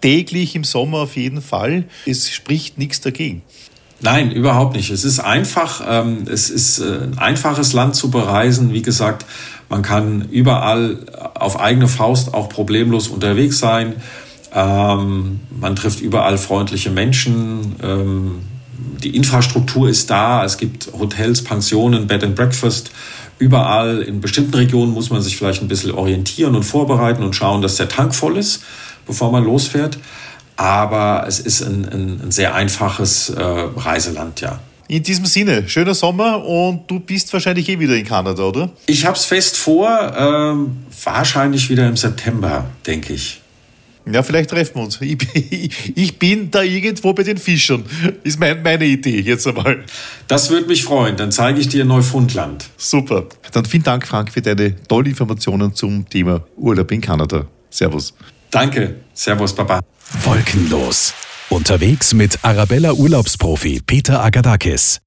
Täglich 0.00 0.54
im 0.54 0.64
Sommer 0.64 0.98
auf 0.98 1.16
jeden 1.16 1.42
Fall. 1.42 1.84
Es 2.06 2.30
spricht 2.30 2.78
nichts 2.78 3.00
dagegen. 3.00 3.42
Nein, 4.02 4.30
überhaupt 4.30 4.76
nicht. 4.76 4.90
Es 4.90 5.04
ist 5.04 5.20
einfach, 5.20 5.82
ähm, 5.86 6.24
es 6.26 6.48
ist 6.48 6.78
äh, 6.78 7.02
ein 7.02 7.18
einfaches 7.18 7.74
Land 7.74 7.94
zu 7.94 8.10
bereisen. 8.10 8.72
Wie 8.72 8.80
gesagt, 8.80 9.26
man 9.70 9.82
kann 9.82 10.28
überall 10.30 10.98
auf 11.34 11.58
eigene 11.58 11.86
Faust 11.86 12.34
auch 12.34 12.48
problemlos 12.48 13.06
unterwegs 13.08 13.60
sein. 13.60 13.94
Ähm, 14.52 15.40
man 15.58 15.76
trifft 15.76 16.00
überall 16.00 16.38
freundliche 16.38 16.90
Menschen. 16.90 17.76
Ähm, 17.80 18.40
die 19.02 19.14
Infrastruktur 19.14 19.88
ist 19.88 20.10
da. 20.10 20.44
Es 20.44 20.58
gibt 20.58 20.90
Hotels, 20.92 21.44
Pensionen, 21.44 22.08
Bed 22.08 22.24
and 22.24 22.34
Breakfast. 22.34 22.90
Überall 23.38 24.02
in 24.02 24.20
bestimmten 24.20 24.54
Regionen 24.54 24.92
muss 24.92 25.10
man 25.10 25.22
sich 25.22 25.36
vielleicht 25.36 25.62
ein 25.62 25.68
bisschen 25.68 25.92
orientieren 25.92 26.56
und 26.56 26.64
vorbereiten 26.64 27.22
und 27.22 27.36
schauen, 27.36 27.62
dass 27.62 27.76
der 27.76 27.88
Tank 27.88 28.12
voll 28.12 28.36
ist, 28.36 28.64
bevor 29.06 29.30
man 29.30 29.44
losfährt. 29.44 29.98
Aber 30.56 31.24
es 31.28 31.38
ist 31.38 31.62
ein, 31.62 31.88
ein, 31.88 32.20
ein 32.24 32.30
sehr 32.32 32.56
einfaches 32.56 33.30
äh, 33.30 33.40
Reiseland, 33.40 34.40
ja. 34.40 34.58
In 34.90 35.04
diesem 35.04 35.24
Sinne, 35.24 35.68
schöner 35.68 35.94
Sommer 35.94 36.44
und 36.44 36.90
du 36.90 36.98
bist 36.98 37.32
wahrscheinlich 37.32 37.68
eh 37.68 37.78
wieder 37.78 37.94
in 37.94 38.04
Kanada, 38.04 38.42
oder? 38.42 38.70
Ich 38.86 39.06
habe 39.06 39.16
es 39.16 39.24
fest 39.24 39.56
vor, 39.56 39.88
ähm, 40.18 40.78
wahrscheinlich 41.04 41.70
wieder 41.70 41.86
im 41.86 41.96
September, 41.96 42.68
denke 42.84 43.12
ich. 43.12 43.40
Ja, 44.10 44.24
vielleicht 44.24 44.50
treffen 44.50 44.74
wir 44.74 44.82
uns. 44.82 45.00
Ich, 45.00 45.92
ich, 45.94 46.18
bin 46.18 46.50
da 46.50 46.62
irgendwo 46.62 47.12
bei 47.12 47.22
den 47.22 47.38
Fischern. 47.38 47.84
Ist 48.24 48.40
mein, 48.40 48.64
meine 48.64 48.84
Idee 48.84 49.20
jetzt 49.20 49.46
einmal. 49.46 49.84
Das 50.26 50.50
würde 50.50 50.66
mich 50.66 50.82
freuen. 50.82 51.16
Dann 51.16 51.30
zeige 51.30 51.60
ich 51.60 51.68
dir 51.68 51.84
Neufundland. 51.84 52.68
Super. 52.76 53.26
Dann 53.52 53.66
vielen 53.66 53.84
Dank, 53.84 54.08
Frank, 54.08 54.32
für 54.32 54.42
deine 54.42 54.74
tollen 54.88 55.06
Informationen 55.06 55.72
zum 55.72 56.08
Thema 56.08 56.42
Urlaub 56.56 56.90
in 56.90 57.00
Kanada. 57.00 57.46
Servus. 57.70 58.12
Danke. 58.50 58.96
Servus, 59.14 59.54
Papa. 59.54 59.82
Wolkenlos. 60.24 61.14
Unterwegs 61.50 62.14
mit 62.14 62.44
Arabella 62.44 62.92
Urlaubsprofi 62.92 63.80
Peter 63.84 64.22
Agadakis. 64.22 65.00